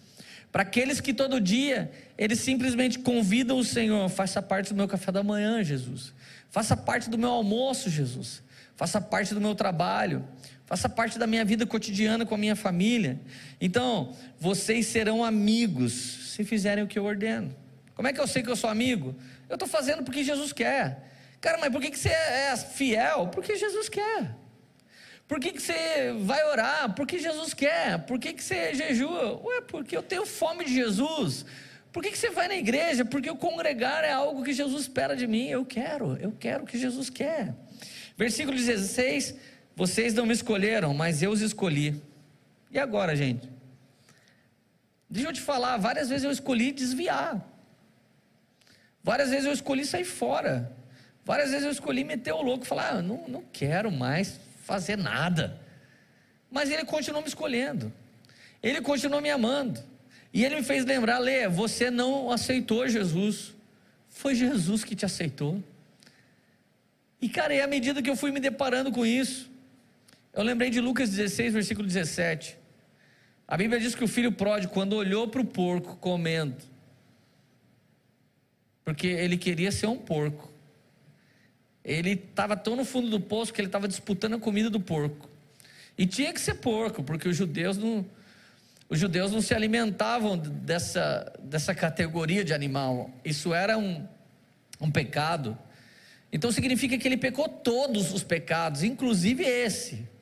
[0.52, 5.10] para aqueles que todo dia eles simplesmente convidam o Senhor, faça parte do meu café
[5.10, 6.14] da manhã, Jesus,
[6.48, 8.40] faça parte do meu almoço, Jesus,
[8.76, 10.24] faça parte do meu trabalho,
[10.66, 13.20] faça parte da minha vida cotidiana com a minha família.
[13.60, 15.92] Então, vocês serão amigos
[16.34, 17.54] se fizerem o que eu ordeno.
[17.94, 19.14] Como é que eu sei que eu sou amigo?
[19.48, 21.04] Eu estou fazendo porque Jesus quer.
[21.40, 23.28] Cara, mas por que, que você é fiel?
[23.28, 24.36] Porque Jesus quer.
[25.28, 26.94] Por que, que você vai orar?
[26.94, 28.00] Porque Jesus quer.
[28.00, 29.40] Por que, que você jejua?
[29.44, 31.46] Ué, porque eu tenho fome de Jesus.
[31.92, 33.04] Por que, que você vai na igreja?
[33.04, 35.48] Porque o congregar é algo que Jesus espera de mim.
[35.48, 37.54] Eu quero, eu quero o que Jesus quer.
[38.16, 39.34] Versículo 16
[39.76, 42.02] vocês não me escolheram, mas eu os escolhi.
[42.70, 43.46] E agora, gente?
[45.08, 47.46] Deixa eu te falar, várias vezes eu escolhi desviar.
[49.04, 50.74] Várias vezes eu escolhi sair fora.
[51.26, 55.60] Várias vezes eu escolhi meter o louco falar, ah, não, não quero mais fazer nada.
[56.50, 57.92] Mas ele continuou me escolhendo.
[58.62, 59.84] Ele continuou me amando.
[60.32, 63.54] E ele me fez lembrar, Lê, você não aceitou Jesus.
[64.08, 65.62] Foi Jesus que te aceitou.
[67.20, 69.50] E cara, e à medida que eu fui me deparando com isso,
[70.36, 72.58] eu lembrei de Lucas 16, versículo 17.
[73.48, 76.62] A Bíblia diz que o filho pródigo, quando olhou para o porco comendo,
[78.84, 80.52] porque ele queria ser um porco.
[81.82, 85.30] Ele estava tão no fundo do poço que ele estava disputando a comida do porco.
[85.96, 88.04] E tinha que ser porco, porque os judeus não,
[88.90, 93.10] os judeus não se alimentavam dessa, dessa categoria de animal.
[93.24, 94.06] Isso era um,
[94.78, 95.56] um pecado.
[96.30, 100.15] Então significa que ele pecou todos os pecados, inclusive esse.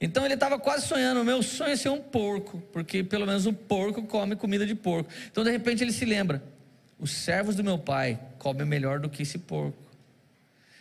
[0.00, 3.44] Então ele estava quase sonhando, o meu sonho é ser um porco, porque pelo menos
[3.44, 5.10] o porco come comida de porco.
[5.30, 6.42] Então de repente ele se lembra:
[6.98, 9.76] os servos do meu pai comem melhor do que esse porco.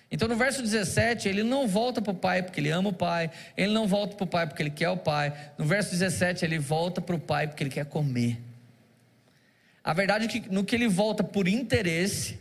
[0.10, 3.30] Então no verso 17, ele não volta para o pai porque ele ama o pai,
[3.58, 5.34] ele não volta para o pai porque ele quer o pai.
[5.58, 8.40] No verso 17, ele volta para o pai porque ele quer comer.
[9.84, 12.39] A verdade é que no que ele volta por interesse,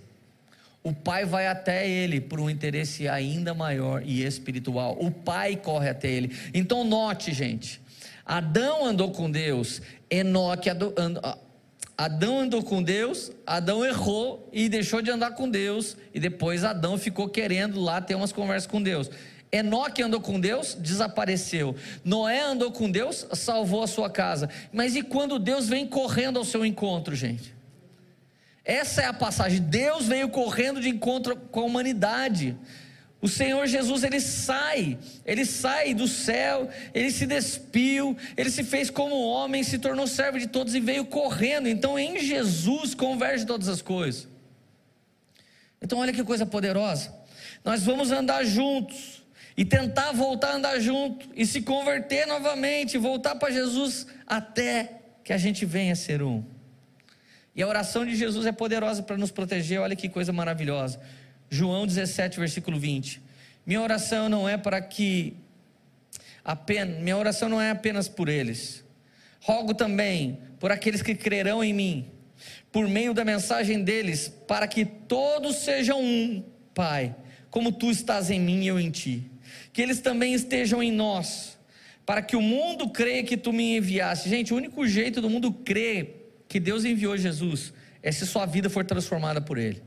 [0.89, 4.97] o pai vai até ele por um interesse ainda maior e espiritual.
[4.99, 6.35] O pai corre até ele.
[6.55, 7.81] Então note, gente,
[8.25, 10.95] Adão andou com Deus, Enoque andou,
[11.97, 16.97] Adão andou com Deus, Adão errou e deixou de andar com Deus, e depois Adão
[16.97, 19.11] ficou querendo lá ter umas conversas com Deus.
[19.51, 21.75] Enoque andou com Deus, desapareceu.
[22.05, 24.49] Noé andou com Deus, salvou a sua casa.
[24.73, 27.58] Mas e quando Deus vem correndo ao seu encontro, gente?
[28.69, 29.63] Essa é a passagem.
[29.63, 32.55] Deus veio correndo de encontro com a humanidade.
[33.19, 38.91] O Senhor Jesus, ele sai, ele sai do céu, ele se despiu, ele se fez
[38.91, 41.67] como homem, se tornou servo de todos e veio correndo.
[41.67, 44.29] Então, em Jesus converge todas as coisas.
[45.81, 47.11] Então, olha que coisa poderosa.
[47.65, 49.25] Nós vamos andar juntos
[49.57, 55.33] e tentar voltar a andar junto e se converter novamente, voltar para Jesus até que
[55.33, 56.58] a gente venha ser um.
[57.59, 59.81] E a oração de Jesus é poderosa para nos proteger.
[59.81, 61.01] Olha que coisa maravilhosa.
[61.51, 63.21] João 17, versículo 20.
[63.67, 65.35] Minha oração não é para que
[66.45, 68.85] apenas, minha oração não é apenas por eles.
[69.41, 72.09] Rogo também por aqueles que crerão em mim,
[72.71, 77.13] por meio da mensagem deles, para que todos sejam um, Pai,
[77.51, 79.29] como tu estás em mim e eu em ti.
[79.73, 81.59] Que eles também estejam em nós,
[82.07, 84.29] para que o mundo creia que tu me enviaste.
[84.29, 86.18] Gente, o único jeito do mundo crer
[86.49, 89.83] que Deus enviou Jesus é se sua vida for transformada por ele.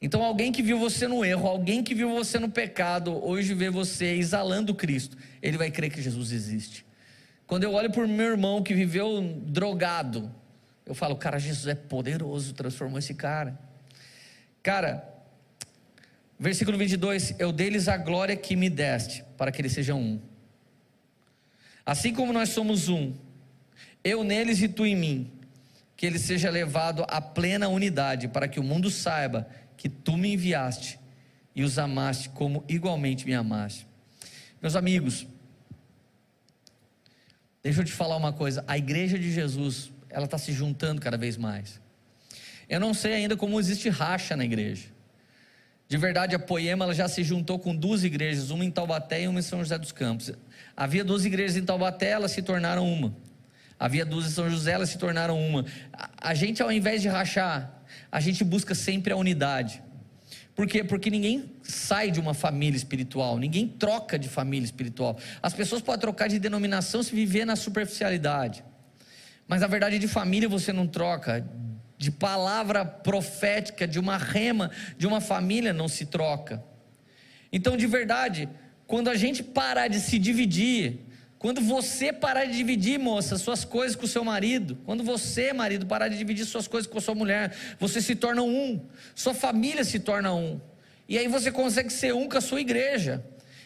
[0.00, 3.70] Então, alguém que viu você no erro, alguém que viu você no pecado, hoje vê
[3.70, 6.84] você exalando Cristo, ele vai crer que Jesus existe.
[7.46, 10.34] Quando eu olho para o meu irmão que viveu drogado,
[10.84, 13.56] eu falo, cara, Jesus é poderoso, transformou esse cara.
[14.60, 15.08] Cara,
[16.38, 20.20] versículo 22: Eu dei-lhes a glória que me deste, para que eles sejam um.
[21.86, 23.12] Assim como nós somos um,
[24.02, 25.30] eu neles e tu em mim,
[26.02, 30.34] que ele seja levado à plena unidade, para que o mundo saiba que tu me
[30.34, 30.98] enviaste
[31.54, 33.86] e os amaste como igualmente me amaste.
[34.60, 35.28] Meus amigos,
[37.62, 41.16] deixa eu te falar uma coisa: a igreja de Jesus, ela está se juntando cada
[41.16, 41.80] vez mais.
[42.68, 44.88] Eu não sei ainda como existe racha na igreja.
[45.86, 49.28] De verdade, a Poema ela já se juntou com duas igrejas, uma em Taubaté e
[49.28, 50.32] uma em São José dos Campos.
[50.76, 53.14] Havia duas igrejas em Taubaté, elas se tornaram uma.
[53.82, 55.66] Havia duas em São José, elas se tornaram uma.
[56.16, 59.82] A, gente, ao invés de rachar, a gente busca sempre a unidade.
[60.54, 60.84] Por quê?
[60.84, 65.18] Porque ninguém sai de uma família espiritual, ninguém troca de família espiritual.
[65.42, 68.62] As pessoas podem trocar de denominação se viver na superficialidade.
[69.48, 71.44] Mas a verdade de família você não troca,
[71.98, 76.62] de palavra profética, de uma rema, de uma família não se troca.
[77.52, 78.48] Então, de verdade,
[78.86, 81.00] quando a gente parar de se dividir,
[81.42, 85.84] quando você parar de dividir, moça, suas coisas com o seu marido, quando você, marido,
[85.84, 88.80] parar de dividir suas coisas com a sua mulher, você se torna um,
[89.12, 90.60] sua família se torna um,
[91.08, 93.24] e aí você consegue ser um com a sua igreja.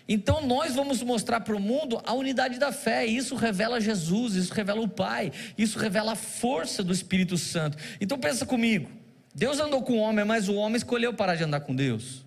[0.08, 4.54] Então nós vamos mostrar para o mundo a unidade da fé, isso revela Jesus, isso
[4.54, 7.76] revela o Pai, isso revela a força do Espírito Santo.
[8.00, 8.90] Então pensa comigo,
[9.34, 12.24] Deus andou com o homem, mas o homem escolheu parar de andar com Deus.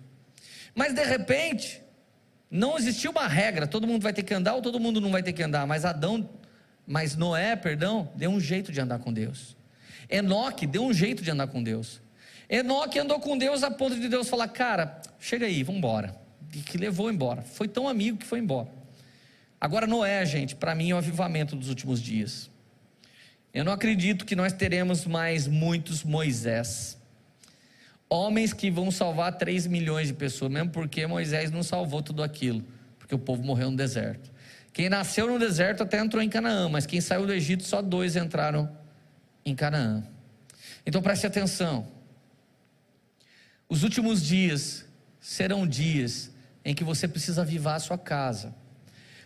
[0.76, 1.82] Mas de repente,
[2.50, 5.22] não existia uma regra, todo mundo vai ter que andar ou todo mundo não vai
[5.22, 6.28] ter que andar, mas Adão,
[6.86, 9.56] mas Noé, perdão, deu um jeito de andar com Deus.
[10.08, 12.02] Enoque deu um jeito de andar com Deus.
[12.48, 16.16] Enoque andou com Deus a ponto de Deus falar: Cara, chega aí, vamos embora.
[16.52, 17.42] E que levou embora.
[17.42, 18.68] Foi tão amigo que foi embora.
[19.60, 22.50] Agora, Noé, gente, para mim é o avivamento dos últimos dias.
[23.54, 26.99] Eu não acredito que nós teremos mais muitos Moisés
[28.10, 32.64] homens que vão salvar 3 milhões de pessoas, mesmo porque Moisés não salvou tudo aquilo,
[32.98, 34.30] porque o povo morreu no deserto.
[34.72, 38.16] Quem nasceu no deserto até entrou em Canaã, mas quem saiu do Egito, só dois
[38.16, 38.68] entraram
[39.44, 40.04] em Canaã.
[40.84, 41.86] Então preste atenção.
[43.68, 44.84] Os últimos dias
[45.20, 46.30] serão dias
[46.64, 48.54] em que você precisa avivar a sua casa.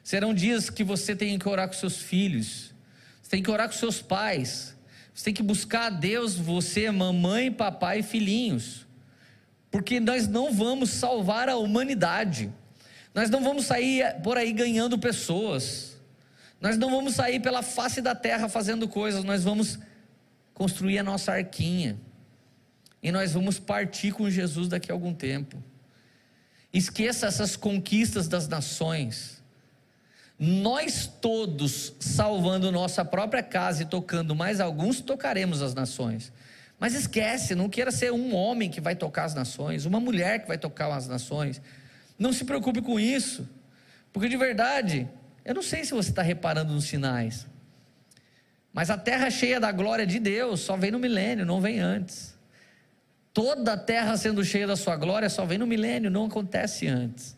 [0.03, 2.74] Serão dias que você tem que orar com seus filhos,
[3.22, 4.74] você tem que orar com seus pais,
[5.15, 8.85] Você tem que buscar a Deus, você, mamãe, papai e filhinhos.
[9.71, 12.53] Porque nós não vamos salvar a humanidade.
[13.15, 15.97] Nós não vamos sair por aí ganhando pessoas.
[16.61, 19.79] Nós não vamos sair pela face da terra fazendo coisas, nós vamos
[20.53, 21.97] construir a nossa arquinha.
[23.03, 25.62] E nós vamos partir com Jesus daqui a algum tempo.
[26.73, 29.34] Esqueça essas conquistas das nações.
[30.39, 36.32] Nós todos, salvando nossa própria casa e tocando mais alguns, tocaremos as nações.
[36.78, 40.49] Mas esquece, não queira ser um homem que vai tocar as nações, uma mulher que
[40.49, 41.62] vai tocar as nações.
[42.18, 43.49] Não se preocupe com isso,
[44.12, 45.09] porque de verdade,
[45.45, 47.47] eu não sei se você está reparando nos sinais,
[48.72, 52.35] mas a terra cheia da glória de Deus só vem no milênio, não vem antes.
[53.32, 57.37] Toda a terra sendo cheia da sua glória só vem no milênio, não acontece antes.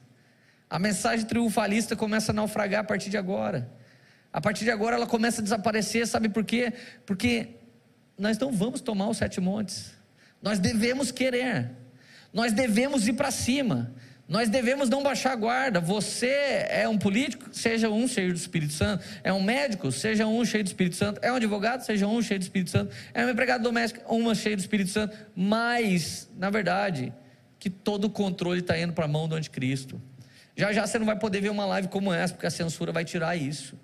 [0.69, 3.71] A mensagem triunfalista começa a naufragar a partir de agora.
[4.33, 6.73] A partir de agora ela começa a desaparecer, sabe por quê?
[7.07, 7.51] Porque
[8.19, 9.93] nós não vamos tomar os sete montes.
[10.43, 11.71] Nós devemos querer.
[12.33, 13.95] Nós devemos ir para cima.
[14.29, 15.81] Nós devemos não baixar a guarda.
[15.81, 19.05] Você é um político, seja um cheio do Espírito Santo.
[19.23, 21.21] É um médico, seja um cheio do Espírito Santo.
[21.23, 22.93] É um advogado, seja um cheio do Espírito Santo.
[23.15, 25.17] É um empregado doméstico, uma cheio do Espírito Santo.
[25.35, 27.13] Mas, na verdade,
[27.59, 30.03] que todo o controle está indo para a mão do anticristo.
[30.57, 33.05] Já já você não vai poder ver uma live como essa, porque a censura vai
[33.05, 33.79] tirar isso.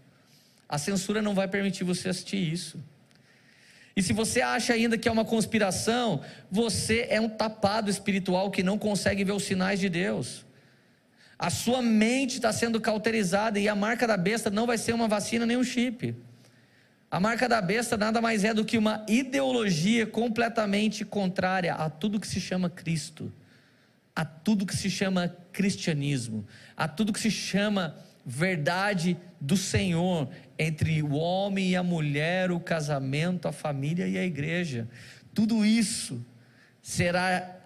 [0.69, 2.83] A censura não vai permitir você assistir isso.
[3.95, 8.63] E se você acha ainda que é uma conspiração, você é um tapado espiritual que
[8.63, 10.47] não consegue ver os sinais de Deus.
[11.39, 15.09] A sua mente está sendo cauterizada e a marca da besta não vai ser uma
[15.09, 16.17] vacina nem um chip.
[17.11, 22.19] A marca da besta nada mais é do que uma ideologia completamente contrária a tudo
[22.19, 23.31] que se chama Cristo,
[24.15, 26.47] a tudo que se chama cristianismo,
[26.77, 32.61] a tudo que se chama verdade do Senhor entre o homem e a mulher, o
[32.61, 34.89] casamento, a família e a igreja.
[35.35, 36.25] Tudo isso
[36.81, 37.59] será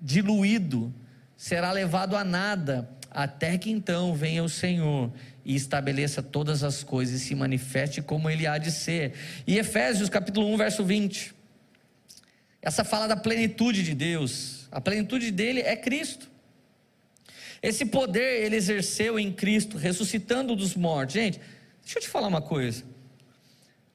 [0.00, 0.94] diluído,
[1.36, 5.10] será levado a nada, até que então venha o Senhor
[5.44, 9.14] e estabeleça todas as coisas e se manifeste como ele há de ser.
[9.46, 11.34] E Efésios capítulo 1, verso 20.
[12.60, 14.57] Essa fala da plenitude de Deus.
[14.70, 16.30] A plenitude dele é Cristo.
[17.62, 21.14] Esse poder ele exerceu em Cristo, ressuscitando dos mortos.
[21.14, 21.40] Gente,
[21.82, 22.84] deixa eu te falar uma coisa.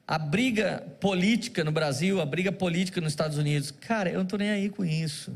[0.05, 4.37] A briga política no Brasil, a briga política nos Estados Unidos, cara, eu não estou
[4.37, 5.33] nem aí com isso.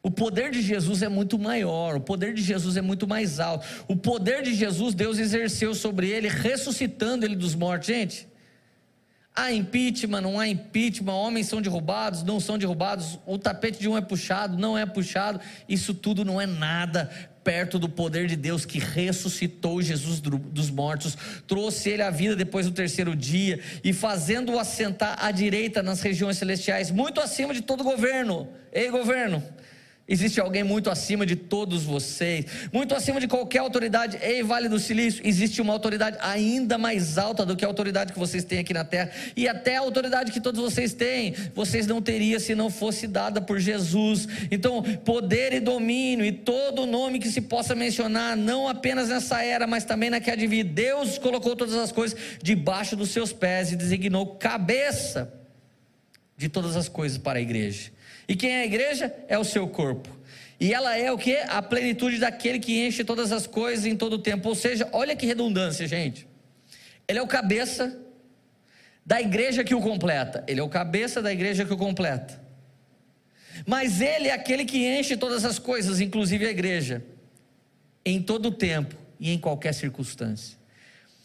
[0.00, 3.66] O poder de Jesus é muito maior, o poder de Jesus é muito mais alto.
[3.88, 7.88] O poder de Jesus, Deus exerceu sobre ele, ressuscitando ele dos mortos.
[7.88, 8.28] Gente,
[9.38, 13.96] Há impeachment, não há impeachment, homens são derrubados, não são derrubados, o tapete de um
[13.96, 17.08] é puxado, não é puxado, isso tudo não é nada
[17.44, 21.16] perto do poder de Deus que ressuscitou Jesus dos mortos,
[21.46, 26.36] trouxe ele à vida depois do terceiro dia e fazendo-o assentar à direita nas regiões
[26.36, 28.48] celestiais, muito acima de todo governo.
[28.72, 29.40] Ei, governo,
[30.10, 34.18] Existe alguém muito acima de todos vocês, muito acima de qualquer autoridade.
[34.22, 38.18] Ei, Vale do Silício, existe uma autoridade ainda mais alta do que a autoridade que
[38.18, 42.00] vocês têm aqui na terra, e até a autoridade que todos vocês têm, vocês não
[42.00, 44.26] teriam se não fosse dada por Jesus.
[44.50, 49.66] Então, poder e domínio e todo nome que se possa mencionar, não apenas nessa era,
[49.66, 50.64] mas também na que vir.
[50.64, 55.34] Deus colocou todas as coisas debaixo dos seus pés e designou cabeça
[56.34, 57.97] de todas as coisas para a igreja.
[58.28, 59.14] E quem é a igreja?
[59.26, 60.16] É o seu corpo.
[60.60, 61.36] E ela é o que?
[61.36, 64.48] A plenitude daquele que enche todas as coisas em todo o tempo.
[64.48, 66.28] Ou seja, olha que redundância, gente.
[67.06, 67.98] Ele é o cabeça
[69.06, 70.44] da igreja que o completa.
[70.46, 72.38] Ele é o cabeça da igreja que o completa.
[73.66, 77.02] Mas ele é aquele que enche todas as coisas, inclusive a igreja,
[78.04, 80.58] em todo o tempo e em qualquer circunstância.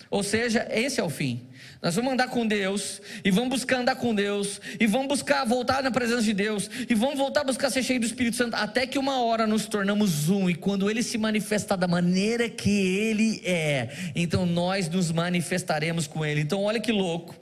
[0.09, 1.47] Ou seja, esse é o fim.
[1.83, 5.83] Nós vamos andar com Deus, e vamos buscar andar com Deus, e vamos buscar voltar
[5.83, 8.87] na presença de Deus, e vamos voltar a buscar ser cheio do Espírito Santo, até
[8.87, 13.41] que uma hora nos tornamos um, e quando Ele se manifestar da maneira que Ele
[13.43, 16.39] é, então nós nos manifestaremos com Ele.
[16.39, 17.35] Então, olha que louco.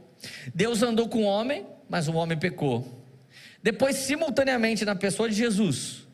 [0.56, 3.06] Deus andou com o homem, mas o homem pecou.
[3.62, 6.08] Depois, simultaneamente, na pessoa de Jesus,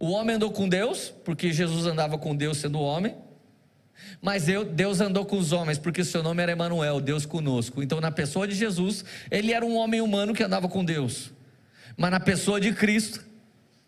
[0.00, 3.14] o homem andou com Deus, porque Jesus andava com Deus sendo homem,
[4.20, 7.82] mas Deus andou com os homens, porque o seu nome era Emanuel, Deus conosco.
[7.82, 11.30] Então, na pessoa de Jesus, ele era um homem humano que andava com Deus.
[11.96, 13.24] Mas na pessoa de Cristo,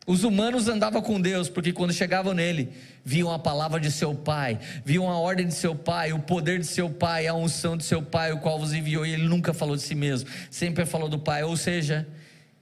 [0.06, 2.70] os humanos andavam com Deus, porque quando chegavam nele,
[3.02, 6.66] viam a palavra de seu Pai, viam a ordem de seu Pai, o poder de
[6.66, 9.76] seu Pai, a unção de seu Pai, o qual vos enviou, e ele nunca falou
[9.76, 11.42] de si mesmo, sempre falou do Pai.
[11.42, 12.06] Ou seja,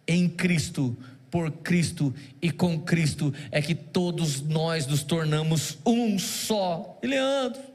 [0.06, 0.96] em Cristo
[1.32, 7.00] por Cristo e com Cristo é que todos nós nos tornamos um só.
[7.02, 7.72] E Leandro,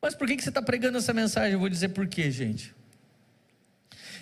[0.00, 1.54] Mas por que, que você está pregando essa mensagem?
[1.54, 2.72] Eu vou dizer por quê, gente.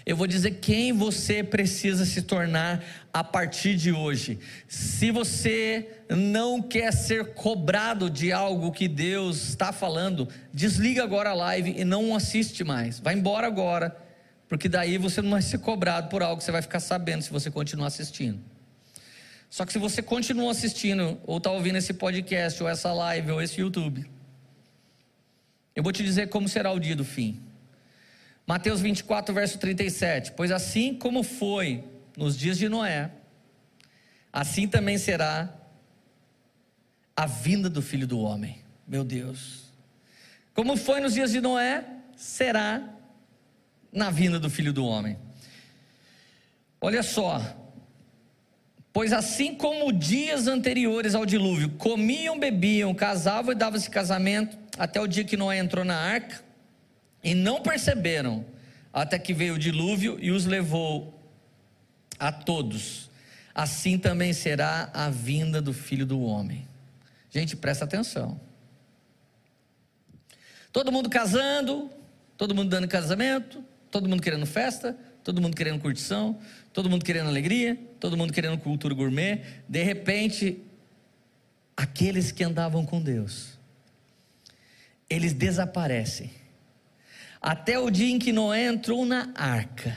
[0.07, 2.83] Eu vou dizer quem você precisa se tornar
[3.13, 4.39] a partir de hoje.
[4.69, 11.35] Se você não quer ser cobrado de algo que Deus está falando, desliga agora a
[11.35, 13.01] live e não assiste mais.
[13.01, 13.97] Vai embora agora,
[14.49, 17.31] porque daí você não vai ser cobrado por algo que você vai ficar sabendo se
[17.31, 18.41] você continuar assistindo.
[19.51, 23.43] Só que se você continua assistindo, ou está ouvindo esse podcast, ou essa live, ou
[23.43, 24.09] esse YouTube,
[25.75, 27.41] eu vou te dizer como será o dia do fim.
[28.47, 30.33] Mateus 24, verso 37.
[30.33, 31.85] Pois assim como foi
[32.17, 33.11] nos dias de Noé,
[34.33, 35.53] assim também será
[37.15, 38.63] a vinda do filho do homem.
[38.87, 39.73] Meu Deus.
[40.55, 41.85] Como foi nos dias de Noé,
[42.17, 42.96] será
[43.97, 45.17] na vinda do filho do homem.
[46.79, 47.41] Olha só.
[48.93, 55.07] Pois assim como dias anteriores ao dilúvio, comiam, bebiam, casavam e davam-se casamento, até o
[55.07, 56.45] dia que Noé entrou na arca,
[57.25, 58.45] e não perceberam,
[58.93, 61.19] até que veio o dilúvio e os levou
[62.19, 63.11] a todos.
[63.55, 66.67] Assim também será a vinda do filho do homem.
[67.31, 68.39] Gente, presta atenção.
[70.71, 71.91] Todo mundo casando,
[72.37, 76.39] todo mundo dando casamento, todo mundo querendo festa, todo mundo querendo curtição,
[76.73, 79.43] todo mundo querendo alegria, todo mundo querendo cultura gourmet.
[79.69, 80.63] De repente,
[81.77, 83.59] aqueles que andavam com Deus,
[85.09, 86.31] eles desaparecem
[87.41, 89.97] até o dia em que Noé entrou na arca.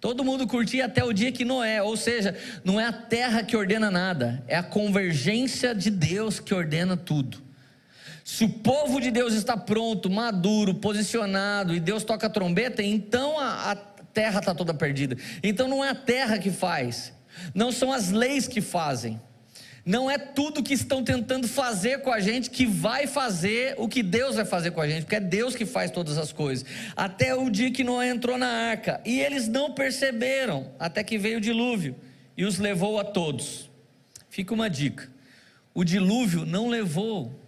[0.00, 3.56] Todo mundo curtia até o dia que Noé, ou seja, não é a terra que
[3.56, 7.42] ordena nada, é a convergência de Deus que ordena tudo.
[8.30, 13.40] Se o povo de Deus está pronto, maduro, posicionado e Deus toca a trombeta, então
[13.40, 15.16] a, a terra está toda perdida.
[15.42, 17.10] Então não é a terra que faz,
[17.54, 19.18] não são as leis que fazem,
[19.82, 24.02] não é tudo que estão tentando fazer com a gente que vai fazer o que
[24.02, 26.66] Deus vai fazer com a gente, porque é Deus que faz todas as coisas.
[26.94, 31.38] Até o dia que Noé entrou na arca, e eles não perceberam, até que veio
[31.38, 31.96] o dilúvio
[32.36, 33.70] e os levou a todos.
[34.28, 35.08] Fica uma dica:
[35.72, 37.47] o dilúvio não levou,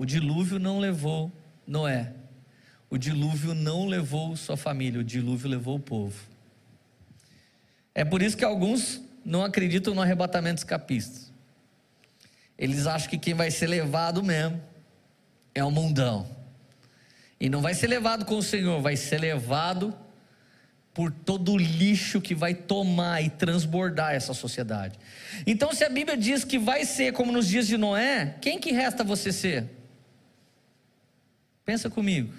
[0.00, 1.30] o dilúvio não levou
[1.66, 2.14] Noé,
[2.88, 6.18] o dilúvio não levou sua família, o dilúvio levou o povo.
[7.94, 11.30] É por isso que alguns não acreditam no arrebatamento escapista.
[12.56, 14.58] Eles acham que quem vai ser levado mesmo
[15.54, 16.26] é o mundão.
[17.38, 19.94] E não vai ser levado com o Senhor, vai ser levado
[20.94, 24.98] por todo o lixo que vai tomar e transbordar essa sociedade.
[25.46, 28.72] Então, se a Bíblia diz que vai ser como nos dias de Noé, quem que
[28.72, 29.79] resta você ser?
[31.64, 32.32] Pensa comigo.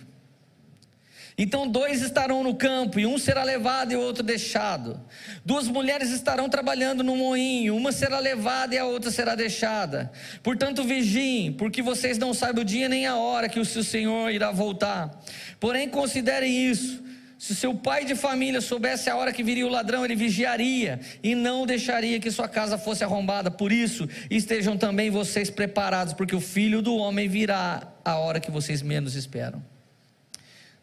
[1.37, 4.99] Então dois estarão no campo, e um será levado e o outro deixado.
[5.45, 10.11] Duas mulheres estarão trabalhando no moinho, uma será levada e a outra será deixada.
[10.43, 14.29] Portanto, vigiem, porque vocês não sabem o dia nem a hora que o seu Senhor
[14.29, 15.19] irá voltar.
[15.59, 17.01] Porém, considerem isso.
[17.39, 21.33] Se seu pai de família soubesse a hora que viria o ladrão, ele vigiaria e
[21.33, 23.49] não deixaria que sua casa fosse arrombada.
[23.49, 28.51] Por isso, estejam também vocês preparados, porque o filho do homem virá a hora que
[28.51, 29.63] vocês menos esperam.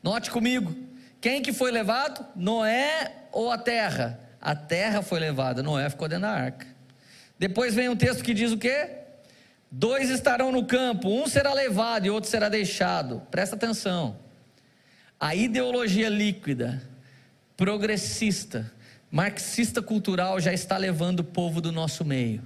[0.02, 0.74] Note comigo,
[1.20, 2.24] quem que foi levado?
[2.36, 4.20] Noé ou a terra?
[4.40, 6.66] A terra foi levada, Noé ficou dentro da arca.
[7.38, 8.90] Depois vem um texto que diz o quê?
[9.70, 13.20] Dois estarão no campo, um será levado e outro será deixado.
[13.30, 14.16] Presta atenção.
[15.20, 16.82] A ideologia líquida,
[17.56, 18.70] progressista,
[19.10, 22.42] marxista cultural já está levando o povo do nosso meio.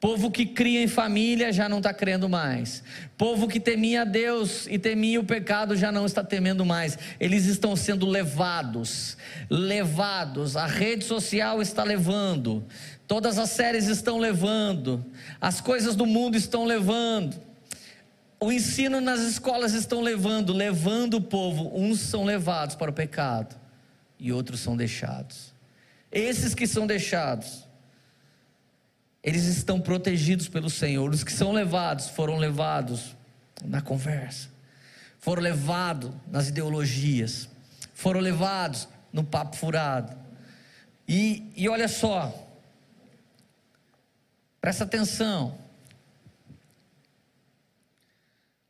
[0.00, 2.84] Povo que cria em família já não está crendo mais.
[3.16, 6.96] Povo que temia Deus e temia o pecado já não está temendo mais.
[7.18, 9.16] Eles estão sendo levados,
[9.50, 10.56] levados.
[10.56, 12.64] A rede social está levando.
[13.08, 15.04] Todas as séries estão levando.
[15.40, 17.36] As coisas do mundo estão levando.
[18.38, 21.72] O ensino nas escolas estão levando, levando o povo.
[21.74, 23.56] Uns são levados para o pecado
[24.16, 25.52] e outros são deixados.
[26.12, 27.67] Esses que são deixados
[29.28, 31.10] eles estão protegidos pelo Senhor.
[31.10, 33.14] Os que são levados foram levados
[33.62, 34.48] na conversa,
[35.18, 37.46] foram levados nas ideologias,
[37.92, 40.16] foram levados no papo furado.
[41.06, 42.32] E, e olha só,
[44.62, 45.58] presta atenção.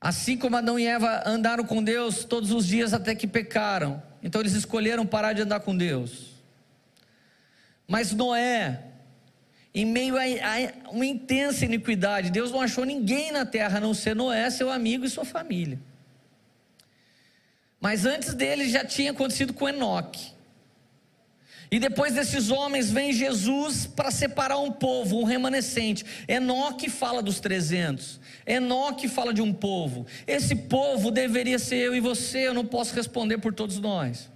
[0.01, 4.41] Assim como Adão e Eva andaram com Deus todos os dias até que pecaram, então
[4.41, 6.33] eles escolheram parar de andar com Deus.
[7.87, 8.88] Mas Noé,
[9.75, 12.31] em meio a, a, uma intensa iniquidade.
[12.31, 15.79] Deus não achou ninguém na terra a não ser Noé, seu amigo e sua família.
[17.81, 20.39] Mas antes dele já tinha acontecido com Enoque.
[21.71, 26.05] E depois desses homens vem Jesus para separar um povo, um remanescente.
[26.27, 28.19] Enoque fala dos 300.
[28.47, 30.07] Enoque fala de um povo.
[30.27, 34.31] Esse povo deveria ser eu e você, eu não posso responder por todos nós.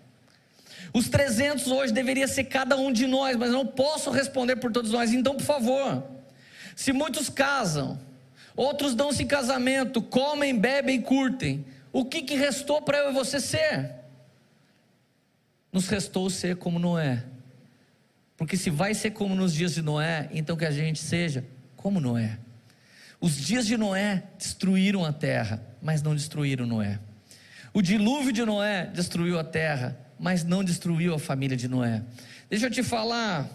[0.93, 4.91] Os 300 hoje deveria ser cada um de nós, mas não posso responder por todos
[4.91, 5.13] nós.
[5.13, 6.05] Então, por favor,
[6.77, 7.99] se muitos casam,
[8.55, 13.15] outros dão-se em casamento, comem, bebem e curtem, o que, que restou para eu e
[13.15, 13.95] você ser?
[15.73, 17.25] Nos restou ser como Noé.
[18.37, 21.45] Porque se vai ser como nos dias de Noé, então que a gente seja
[21.77, 22.39] como Noé.
[23.21, 26.99] Os dias de Noé destruíram a terra, mas não destruíram Noé.
[27.73, 32.01] O dilúvio de Noé destruiu a terra, mas não destruiu a família de Noé.
[32.49, 33.51] Deixa eu te falar,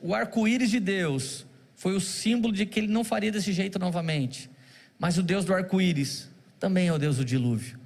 [0.00, 1.46] o arco-íris de Deus
[1.76, 4.50] foi o símbolo de que ele não faria desse jeito novamente.
[4.98, 7.78] Mas o Deus do arco-íris também é o Deus do dilúvio.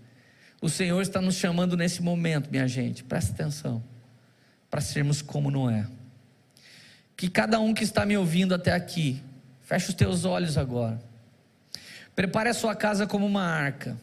[0.63, 3.85] O Senhor está nos chamando nesse momento, minha gente, presta atenção,
[4.71, 5.87] para sermos como Noé.
[7.15, 9.23] Que cada um que está me ouvindo até aqui,
[9.61, 10.99] feche os teus olhos agora.
[12.17, 13.95] Prepare a sua casa como uma arca.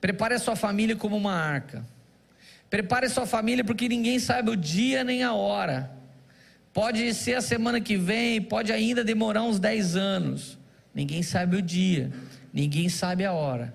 [0.00, 1.84] Prepare a sua família como uma arca.
[2.68, 5.90] Prepare sua família porque ninguém sabe o dia nem a hora.
[6.72, 10.58] Pode ser a semana que vem, pode ainda demorar uns 10 anos.
[10.94, 12.12] Ninguém sabe o dia,
[12.52, 13.74] ninguém sabe a hora.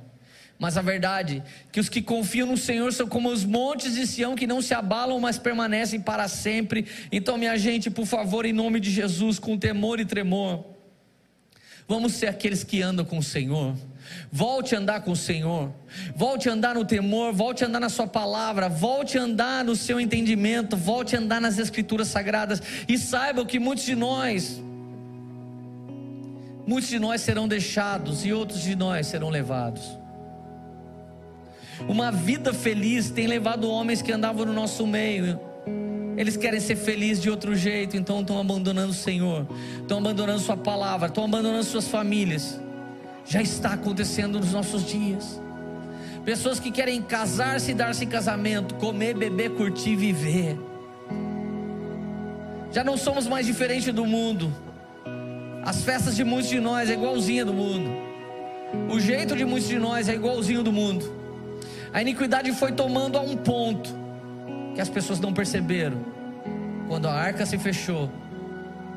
[0.61, 4.05] Mas a verdade é que os que confiam no Senhor são como os montes de
[4.05, 6.85] Sião que não se abalam, mas permanecem para sempre.
[7.11, 10.63] Então, minha gente, por favor, em nome de Jesus, com temor e tremor,
[11.87, 13.75] vamos ser aqueles que andam com o Senhor.
[14.31, 15.71] Volte a andar com o Senhor,
[16.15, 19.75] volte a andar no temor, volte a andar na Sua palavra, volte a andar no
[19.75, 24.61] seu entendimento, volte a andar nas Escrituras sagradas e saiba que muitos de nós,
[26.65, 29.83] muitos de nós serão deixados e outros de nós serão levados.
[31.87, 35.39] Uma vida feliz tem levado homens que andavam no nosso meio.
[36.15, 39.47] Eles querem ser felizes de outro jeito, então estão abandonando o Senhor,
[39.81, 42.59] estão abandonando Sua palavra, estão abandonando suas famílias.
[43.25, 45.41] Já está acontecendo nos nossos dias.
[46.25, 50.57] Pessoas que querem casar-se e dar-se em casamento, comer, beber, curtir, viver.
[52.71, 54.53] Já não somos mais diferentes do mundo.
[55.63, 57.89] As festas de muitos de nós é igualzinha do mundo.
[58.89, 61.11] O jeito de muitos de nós é igualzinho do mundo.
[61.93, 63.89] A iniquidade foi tomando a um ponto
[64.73, 65.97] que as pessoas não perceberam.
[66.87, 68.09] Quando a arca se fechou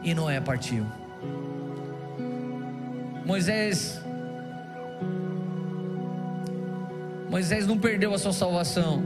[0.02, 0.86] e Noé partiu.
[3.24, 4.03] Moisés
[7.34, 9.02] Moisés não perdeu a sua salvação,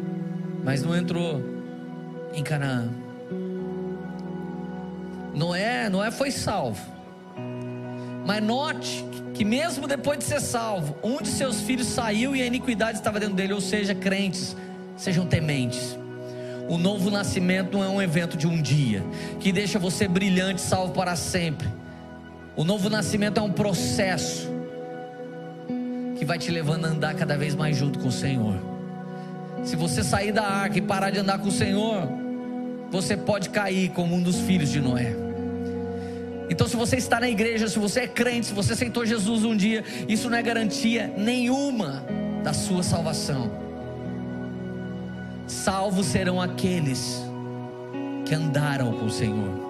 [0.63, 1.43] mas não entrou
[2.35, 2.91] em Canaã.
[5.35, 6.79] Noé, Noé foi salvo.
[8.27, 9.03] Mas note
[9.33, 13.19] que mesmo depois de ser salvo, um de seus filhos saiu e a iniquidade estava
[13.19, 14.55] dentro dele, ou seja, crentes,
[14.95, 15.99] sejam tementes.
[16.69, 19.03] O novo nascimento não é um evento de um dia
[19.41, 21.67] que deixa você brilhante, salvo para sempre.
[22.55, 24.58] O novo nascimento é um processo
[26.19, 28.57] que vai te levando a andar cada vez mais junto com o Senhor.
[29.65, 32.09] Se você sair da arca e parar de andar com o Senhor,
[32.91, 35.15] você pode cair como um dos filhos de Noé.
[36.51, 39.57] Então, se você está na igreja, se você é crente, se você aceitou Jesus um
[39.57, 42.05] dia, isso não é garantia nenhuma
[42.43, 43.51] da sua salvação.
[45.47, 47.23] Salvos serão aqueles
[48.25, 49.68] que andaram com o Senhor.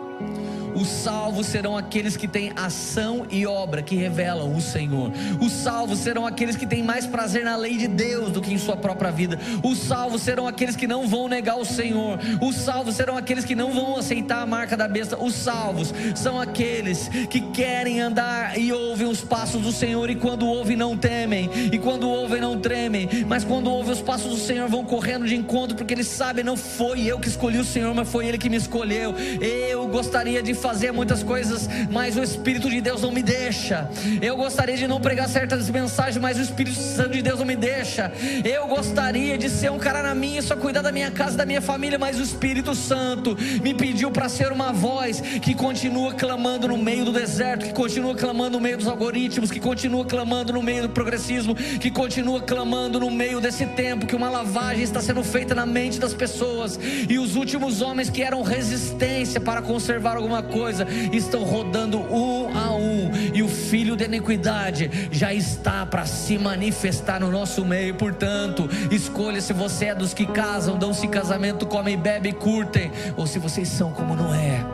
[0.79, 5.11] Os salvos serão aqueles que têm ação e obra que revelam o Senhor.
[5.41, 8.59] Os salvos serão aqueles que têm mais prazer na lei de Deus do que em
[8.59, 9.41] sua própria vida.
[9.65, 12.21] Os salvos serão aqueles que não vão negar o Senhor.
[12.41, 15.21] Os salvos serão aqueles que não vão aceitar a marca da besta.
[15.21, 20.47] Os salvos são aqueles que querem andar e ouvem os passos do Senhor e quando
[20.47, 24.69] ouvem não temem e quando ouvem não tremem, mas quando ouvem os passos do Senhor
[24.69, 28.09] vão correndo de encontro porque eles sabem não foi eu que escolhi o Senhor, mas
[28.09, 29.13] foi ele que me escolheu.
[29.41, 33.89] Eu gostaria de fazer muitas coisas, mas o Espírito de Deus não me deixa.
[34.21, 37.57] Eu gostaria de não pregar certas mensagens, mas o Espírito Santo de Deus não me
[37.57, 38.13] deixa.
[38.45, 41.63] Eu gostaria de ser um cara na minha, só cuidar da minha casa, da minha
[41.63, 46.77] família, mas o Espírito Santo me pediu para ser uma voz que continua clamando no
[46.77, 50.83] meio do deserto, que continua clamando no meio dos algoritmos, que continua clamando no meio
[50.83, 55.55] do progressismo, que continua clamando no meio desse tempo que uma lavagem está sendo feita
[55.55, 60.87] na mente das pessoas e os últimos homens que eram resistência para conservar alguma coisa,
[61.13, 67.21] estão rodando um a um, e o filho da iniquidade já está para se manifestar
[67.21, 67.95] no nosso meio.
[67.95, 73.39] Portanto, escolha se você é dos que casam, dão-se casamento, comem, bebem, curtem, ou se
[73.39, 74.65] vocês são como Noé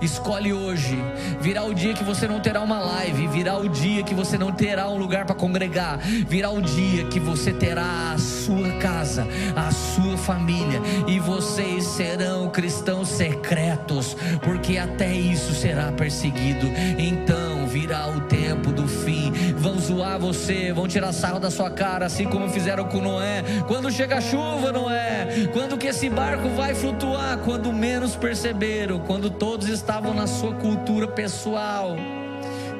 [0.00, 0.98] Escolhe hoje.
[1.40, 4.52] Virá o dia que você não terá uma live, virá o dia que você não
[4.52, 9.26] terá um lugar para congregar, virá o dia que você terá a sua casa,
[9.56, 16.66] a sua família e vocês serão cristãos secretos, porque até isso será perseguido.
[16.98, 19.32] Então virá o tempo do fim.
[19.56, 23.44] Vão zoar você, vão tirar sarro da sua cara, assim como fizeram com Noé.
[23.68, 27.38] Quando chega a chuva, Noé, quando que esse barco vai flutuar?
[27.38, 31.96] Quando menos perceberam, quando todos estavam na sua cultura pessoal,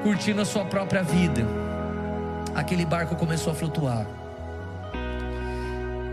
[0.02, 1.46] curtindo a sua própria vida.
[2.54, 4.04] Aquele barco começou a flutuar.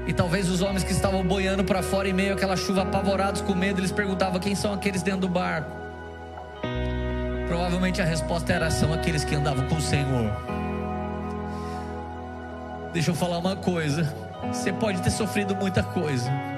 [0.06, 3.54] E talvez os homens que estavam boiando para fora em meio àquela chuva apavorados com
[3.54, 5.87] medo, eles perguntavam quem são aqueles dentro do barco.
[7.48, 10.32] Provavelmente a resposta era são aqueles que andavam com o Senhor.
[12.94, 14.04] Deixa eu falar uma coisa.
[14.52, 16.57] Você pode ter sofrido muita coisa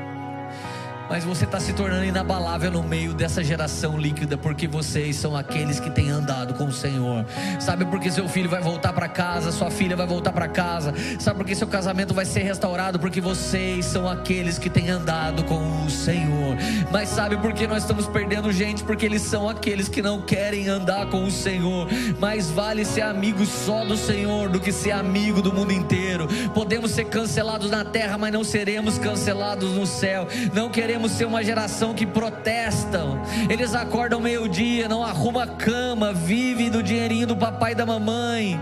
[1.09, 5.79] mas você está se tornando inabalável no meio dessa geração líquida, porque vocês são aqueles
[5.79, 7.25] que têm andado com o Senhor.
[7.59, 10.93] Sabe por que seu filho vai voltar para casa, sua filha vai voltar para casa?
[11.19, 12.99] Sabe por que seu casamento vai ser restaurado?
[12.99, 16.55] Porque vocês são aqueles que têm andado com o Senhor.
[16.91, 18.83] Mas sabe por que nós estamos perdendo gente?
[18.83, 21.87] Porque eles são aqueles que não querem andar com o Senhor.
[22.19, 26.27] Mais vale ser amigo só do Senhor do que ser amigo do mundo inteiro.
[26.53, 30.27] Podemos ser cancelados na terra, mas não seremos cancelados no céu.
[30.53, 33.21] Não queremos queremos ser uma geração que protestam.
[33.49, 38.59] Eles acordam meio-dia, não arruma cama, vive do dinheirinho do papai e da mamãe.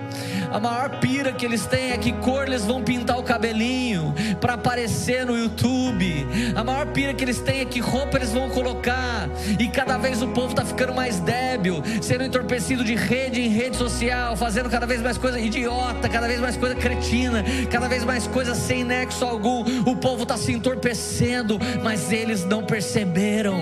[0.52, 4.54] A maior pira que eles têm é que cor eles vão pintar o cabelinho para
[4.54, 6.26] aparecer no YouTube.
[6.56, 9.28] A maior pira que eles têm é que roupa eles vão colocar.
[9.60, 13.76] E cada vez o povo está ficando mais débil, sendo entorpecido de rede em rede
[13.76, 18.26] social, fazendo cada vez mais coisa idiota, cada vez mais coisa cretina, cada vez mais
[18.28, 19.64] coisa sem nexo algum.
[19.86, 23.58] O povo está se entorpecendo, mas eles não perceberam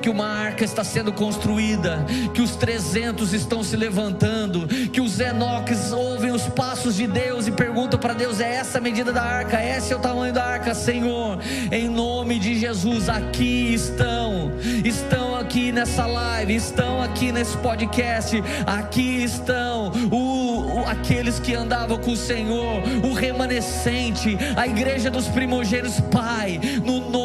[0.00, 5.92] que uma arca está sendo construída, que os 300 estão se levantando, que os Enoques
[5.92, 9.62] ouvem os passos de Deus e perguntam para Deus: é essa a medida da arca?
[9.62, 11.38] Esse é o tamanho da arca, Senhor?
[11.72, 14.52] Em nome de Jesus, aqui estão,
[14.84, 21.98] estão aqui nessa live, estão aqui nesse podcast, aqui estão o, o, aqueles que andavam
[21.98, 27.23] com o Senhor, o remanescente, a igreja dos primogênitos, Pai, no nome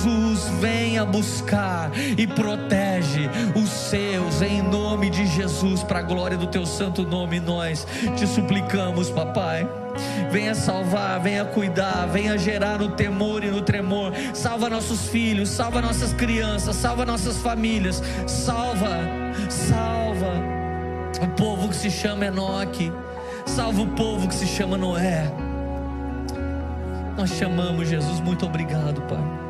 [0.00, 6.46] Jesus, venha buscar e protege os seus, em nome de Jesus, para a glória do
[6.46, 7.86] teu santo nome, nós
[8.16, 9.68] te suplicamos, papai.
[10.30, 14.12] Venha salvar, venha cuidar, venha gerar no temor e no tremor.
[14.32, 18.02] Salva nossos filhos, salva nossas crianças, salva nossas famílias.
[18.26, 19.00] Salva,
[19.50, 20.32] salva
[21.20, 22.90] o povo que se chama Enoque.
[23.44, 25.30] Salva o povo que se chama Noé.
[27.18, 29.49] Nós chamamos Jesus, muito obrigado, Pai.